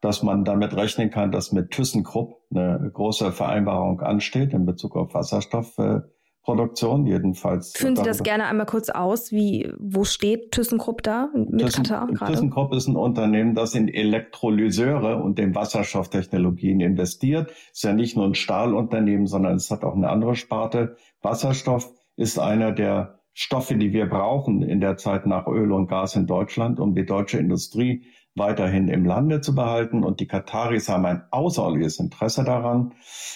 dass 0.00 0.22
man 0.22 0.44
damit 0.44 0.76
rechnen 0.76 1.10
kann, 1.10 1.32
dass 1.32 1.52
mit 1.52 1.70
ThyssenKrupp 1.70 2.34
eine 2.50 2.90
große 2.92 3.32
Vereinbarung 3.32 4.00
ansteht 4.00 4.52
in 4.52 4.66
Bezug 4.66 4.94
auf 4.96 5.14
Wasserstoffproduktion, 5.14 7.06
jedenfalls. 7.06 7.72
Führen 7.72 7.96
Sie 7.96 8.02
das 8.02 8.22
gerne 8.22 8.44
einmal 8.46 8.66
kurz 8.66 8.90
aus, 8.90 9.32
wie, 9.32 9.72
wo 9.78 10.04
steht 10.04 10.52
ThyssenKrupp 10.52 11.02
da 11.02 11.30
mit 11.34 11.60
Thyssen, 11.60 11.84
Katar 11.84 12.06
gerade? 12.08 12.32
ThyssenKrupp 12.32 12.74
ist 12.74 12.88
ein 12.88 12.96
Unternehmen, 12.96 13.54
das 13.54 13.74
in 13.74 13.88
Elektrolyseure 13.88 15.22
und 15.22 15.38
in 15.38 15.54
Wasserstofftechnologien 15.54 16.80
investiert. 16.80 17.52
Ist 17.72 17.84
ja 17.84 17.92
nicht 17.94 18.16
nur 18.16 18.26
ein 18.26 18.34
Stahlunternehmen, 18.34 19.26
sondern 19.26 19.56
es 19.56 19.70
hat 19.70 19.82
auch 19.82 19.94
eine 19.94 20.10
andere 20.10 20.34
Sparte. 20.34 20.96
Wasserstoff 21.22 21.90
ist 22.16 22.38
einer 22.38 22.72
der 22.72 23.20
Stoffe, 23.38 23.76
die 23.76 23.92
wir 23.92 24.06
brauchen 24.06 24.62
in 24.62 24.80
der 24.80 24.96
Zeit 24.96 25.26
nach 25.26 25.46
Öl 25.46 25.70
und 25.72 25.88
Gas 25.88 26.16
in 26.16 26.26
Deutschland, 26.26 26.80
um 26.80 26.94
die 26.94 27.04
deutsche 27.04 27.38
Industrie 27.38 28.06
weiterhin 28.36 28.88
im 28.88 29.04
Lande 29.04 29.40
zu 29.40 29.54
behalten. 29.54 30.04
Und 30.04 30.20
die 30.20 30.26
Kataris 30.26 30.88
haben 30.88 31.06
ein 31.06 31.22
außerordentliches 31.30 31.98
Interesse 31.98 32.44
daran, 32.44 32.92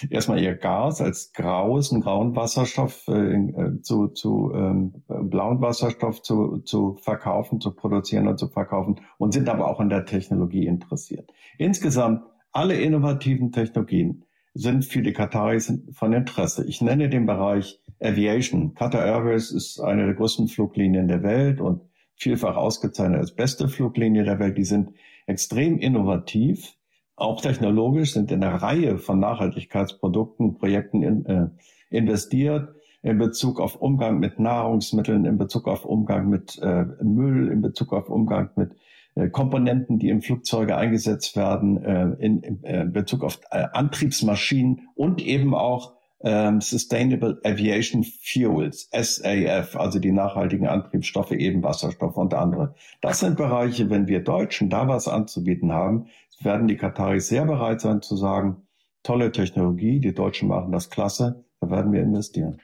erstmal 0.09 0.39
ihr 0.39 0.55
Gas 0.55 1.01
als 1.01 1.33
graues, 1.33 1.89
grauen 1.89 2.35
Wasserstoff 2.35 3.07
äh, 3.07 3.33
äh, 3.33 3.81
zu, 3.81 4.07
zu 4.07 4.51
ähm, 4.55 5.03
blauen 5.07 5.61
Wasserstoff 5.61 6.21
zu, 6.21 6.59
zu 6.59 6.95
verkaufen, 7.01 7.59
zu 7.59 7.71
produzieren 7.71 8.27
und 8.27 8.37
zu 8.37 8.47
verkaufen 8.47 9.01
und 9.17 9.33
sind 9.33 9.49
aber 9.49 9.67
auch 9.67 9.79
in 9.79 9.89
der 9.89 10.05
Technologie 10.05 10.67
interessiert. 10.67 11.31
Insgesamt 11.57 12.23
alle 12.51 12.79
innovativen 12.79 13.51
Technologien 13.51 14.25
sind 14.53 14.85
für 14.85 15.01
die 15.01 15.13
Kataris 15.13 15.73
von 15.93 16.13
Interesse. 16.13 16.65
Ich 16.67 16.81
nenne 16.81 17.09
den 17.09 17.25
Bereich 17.25 17.81
Aviation. 18.01 18.73
Qatar 18.73 19.05
Airways 19.05 19.51
ist 19.51 19.79
eine 19.79 20.05
der 20.05 20.15
größten 20.15 20.47
Fluglinien 20.47 21.07
der 21.07 21.23
Welt 21.23 21.61
und 21.61 21.81
vielfach 22.21 22.55
ausgezeichnet 22.55 23.19
als 23.19 23.31
beste 23.31 23.67
Fluglinie 23.67 24.23
der 24.23 24.37
Welt. 24.37 24.57
Die 24.57 24.63
sind 24.63 24.91
extrem 25.25 25.79
innovativ, 25.79 26.75
auch 27.15 27.41
technologisch, 27.41 28.13
sind 28.13 28.31
in 28.31 28.43
einer 28.43 28.61
Reihe 28.61 28.99
von 28.99 29.19
Nachhaltigkeitsprodukten, 29.19 30.53
Projekten 30.55 31.01
in, 31.01 31.25
äh, 31.25 31.47
investiert 31.89 32.75
in 33.01 33.17
Bezug 33.17 33.59
auf 33.59 33.75
Umgang 33.75 34.19
mit 34.19 34.39
Nahrungsmitteln, 34.39 35.25
in 35.25 35.39
Bezug 35.39 35.67
auf 35.67 35.83
Umgang 35.85 36.29
mit 36.29 36.59
äh, 36.61 36.85
Müll, 37.01 37.51
in 37.51 37.61
Bezug 37.61 37.91
auf 37.93 38.09
Umgang 38.09 38.51
mit 38.55 38.75
äh, 39.15 39.27
Komponenten, 39.29 39.97
die 39.97 40.09
in 40.09 40.21
Flugzeuge 40.21 40.77
eingesetzt 40.77 41.35
werden, 41.35 41.83
äh, 41.83 42.11
in, 42.19 42.41
in, 42.43 42.63
äh, 42.63 42.85
Bezug 42.85 43.23
auf 43.23 43.39
äh, 43.49 43.65
Antriebsmaschinen 43.73 44.89
und 44.93 45.25
eben 45.25 45.55
auch 45.55 45.93
ähm, 46.23 46.61
Sustainable 46.61 47.39
Aviation 47.43 48.03
Fuels, 48.03 48.89
SAF, 48.91 49.75
also 49.75 49.99
die 49.99 50.11
nachhaltigen 50.11 50.67
Antriebsstoffe, 50.67 51.31
eben 51.31 51.63
Wasserstoff 51.63 52.17
und 52.17 52.33
andere. 52.33 52.75
Das 53.01 53.19
sind 53.19 53.37
Bereiche, 53.37 53.89
wenn 53.89 54.07
wir 54.07 54.23
Deutschen 54.23 54.69
da 54.69 54.87
was 54.87 55.07
anzubieten 55.07 55.71
haben, 55.71 56.07
werden 56.39 56.67
die 56.67 56.77
Kataris 56.77 57.27
sehr 57.27 57.45
bereit 57.45 57.81
sein 57.81 58.01
zu 58.01 58.15
sagen, 58.15 58.67
tolle 59.03 59.31
Technologie, 59.31 59.99
die 59.99 60.13
Deutschen 60.13 60.47
machen 60.47 60.71
das 60.71 60.89
klasse, 60.89 61.43
Da 61.59 61.69
werden 61.69 61.91
wir 61.91 62.01
investieren. 62.01 62.59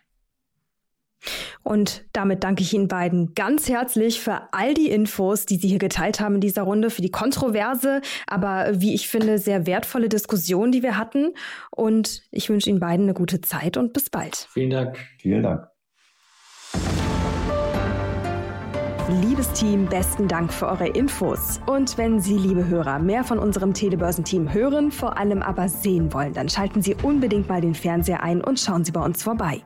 Und 1.63 2.05
damit 2.13 2.43
danke 2.43 2.63
ich 2.63 2.73
Ihnen 2.73 2.87
beiden 2.87 3.33
ganz 3.33 3.67
herzlich 3.69 4.21
für 4.21 4.49
all 4.51 4.73
die 4.73 4.89
Infos, 4.89 5.45
die 5.45 5.57
Sie 5.57 5.67
hier 5.67 5.79
geteilt 5.79 6.19
haben 6.19 6.35
in 6.35 6.41
dieser 6.41 6.63
Runde, 6.63 6.89
für 6.89 7.01
die 7.01 7.11
kontroverse, 7.11 8.01
aber 8.27 8.79
wie 8.79 8.93
ich 8.93 9.07
finde, 9.07 9.37
sehr 9.37 9.65
wertvolle 9.65 10.09
Diskussion, 10.09 10.71
die 10.71 10.83
wir 10.83 10.97
hatten. 10.97 11.33
Und 11.71 12.23
ich 12.31 12.49
wünsche 12.49 12.69
Ihnen 12.69 12.79
beiden 12.79 13.05
eine 13.05 13.13
gute 13.13 13.41
Zeit 13.41 13.77
und 13.77 13.93
bis 13.93 14.09
bald. 14.09 14.47
Vielen 14.51 14.69
Dank. 14.69 14.97
Vielen 15.19 15.43
Dank. 15.43 15.67
Liebes 19.09 19.53
Team, 19.53 19.85
besten 19.85 20.27
Dank 20.27 20.51
für 20.51 20.67
eure 20.67 20.87
Infos. 20.89 21.61
Und 21.65 21.97
wenn 21.97 22.19
Sie, 22.19 22.37
liebe 22.37 22.67
Hörer, 22.67 22.99
mehr 22.99 23.23
von 23.23 23.39
unserem 23.39 23.73
Telebörsenteam 23.73 24.53
hören, 24.53 24.91
vor 24.91 25.17
allem 25.17 25.41
aber 25.41 25.69
sehen 25.69 26.11
wollen, 26.11 26.33
dann 26.33 26.49
schalten 26.49 26.81
Sie 26.81 26.93
unbedingt 27.03 27.47
mal 27.47 27.61
den 27.61 27.73
Fernseher 27.73 28.21
ein 28.21 28.43
und 28.43 28.59
schauen 28.59 28.83
Sie 28.83 28.91
bei 28.91 28.99
uns 28.99 29.23
vorbei. 29.23 29.61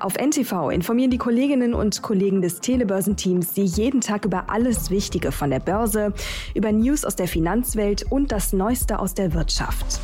Auf 0.00 0.14
NTV 0.14 0.70
informieren 0.70 1.10
die 1.10 1.18
Kolleginnen 1.18 1.74
und 1.74 2.00
Kollegen 2.00 2.40
des 2.40 2.60
Telebörsenteams 2.60 3.54
Sie 3.54 3.64
jeden 3.64 4.00
Tag 4.00 4.24
über 4.24 4.48
alles 4.48 4.90
Wichtige 4.90 5.32
von 5.32 5.50
der 5.50 5.60
Börse, 5.60 6.14
über 6.54 6.72
News 6.72 7.04
aus 7.04 7.14
der 7.14 7.28
Finanzwelt 7.28 8.06
und 8.08 8.32
das 8.32 8.54
Neueste 8.54 9.00
aus 9.00 9.12
der 9.12 9.34
Wirtschaft. 9.34 10.00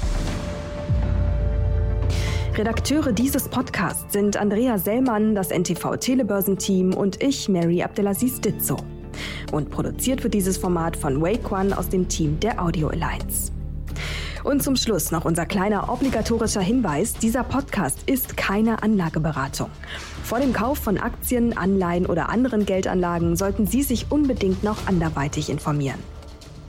Redakteure 2.57 3.13
dieses 3.13 3.49
Podcasts 3.49 4.13
sind 4.13 4.37
Andrea 4.37 4.79
Sellmann, 4.79 5.35
das 5.35 5.51
NTV 5.51 5.97
Telebörsenteam 5.97 6.95
und 6.95 7.21
ich, 7.21 7.49
Mary 7.49 7.83
Abdelaziz 7.83 8.41
Ditzo. 8.41 8.77
Und 9.51 9.71
produziert 9.71 10.23
wird 10.23 10.35
dieses 10.35 10.57
Format 10.57 10.97
von 10.97 11.21
Wake 11.21 11.51
One 11.51 11.77
aus 11.77 11.89
dem 11.89 12.07
Team 12.07 12.39
der 12.39 12.63
Audio 12.63 12.89
Alliance. 12.89 13.51
Und 14.45 14.63
zum 14.63 14.77
Schluss 14.77 15.11
noch 15.11 15.25
unser 15.25 15.47
kleiner 15.47 15.89
obligatorischer 15.93 16.61
Hinweis. 16.61 17.15
Dieser 17.15 17.43
Podcast 17.43 17.99
ist 18.07 18.37
keine 18.37 18.85
Anlageberatung. 18.85 19.71
Vor 20.23 20.39
dem 20.39 20.53
Kauf 20.53 20.79
von 20.79 20.97
Aktien, 20.97 21.59
Anleihen 21.59 22.07
oder 22.07 22.29
anderen 22.29 22.67
Geldanlagen 22.67 23.35
sollten 23.35 23.67
Sie 23.67 23.83
sich 23.83 24.13
unbedingt 24.13 24.63
noch 24.63 24.87
anderweitig 24.87 25.51
informieren. 25.51 25.99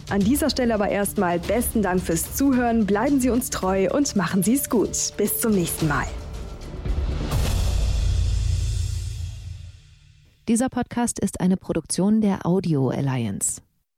An 0.10 0.20
dieser 0.20 0.52
Stelle 0.52 0.74
aber 0.76 0.89
erstmal 0.89 1.39
besten 1.39 1.82
Dank 1.82 2.00
fürs 2.02 2.36
Zuhören, 2.36 2.86
bleiben 2.86 3.20
Sie 3.20 3.32
uns 3.32 3.50
treu 3.50 3.89
und 3.91 4.15
machen 4.15 4.44
Sie 4.44 4.54
es 4.54 4.70
gut. 4.70 4.91
Bis 5.18 5.39
zum 5.39 5.54
nächsten 5.54 5.88
Mal. 5.88 6.06
Dieser 10.48 10.70
Podcast 10.70 11.20
ist 11.20 11.39
eine 11.39 11.58
Produktion 11.58 12.22
der 12.22 12.46
Audio 12.46 12.89
Alliance. 12.89 13.64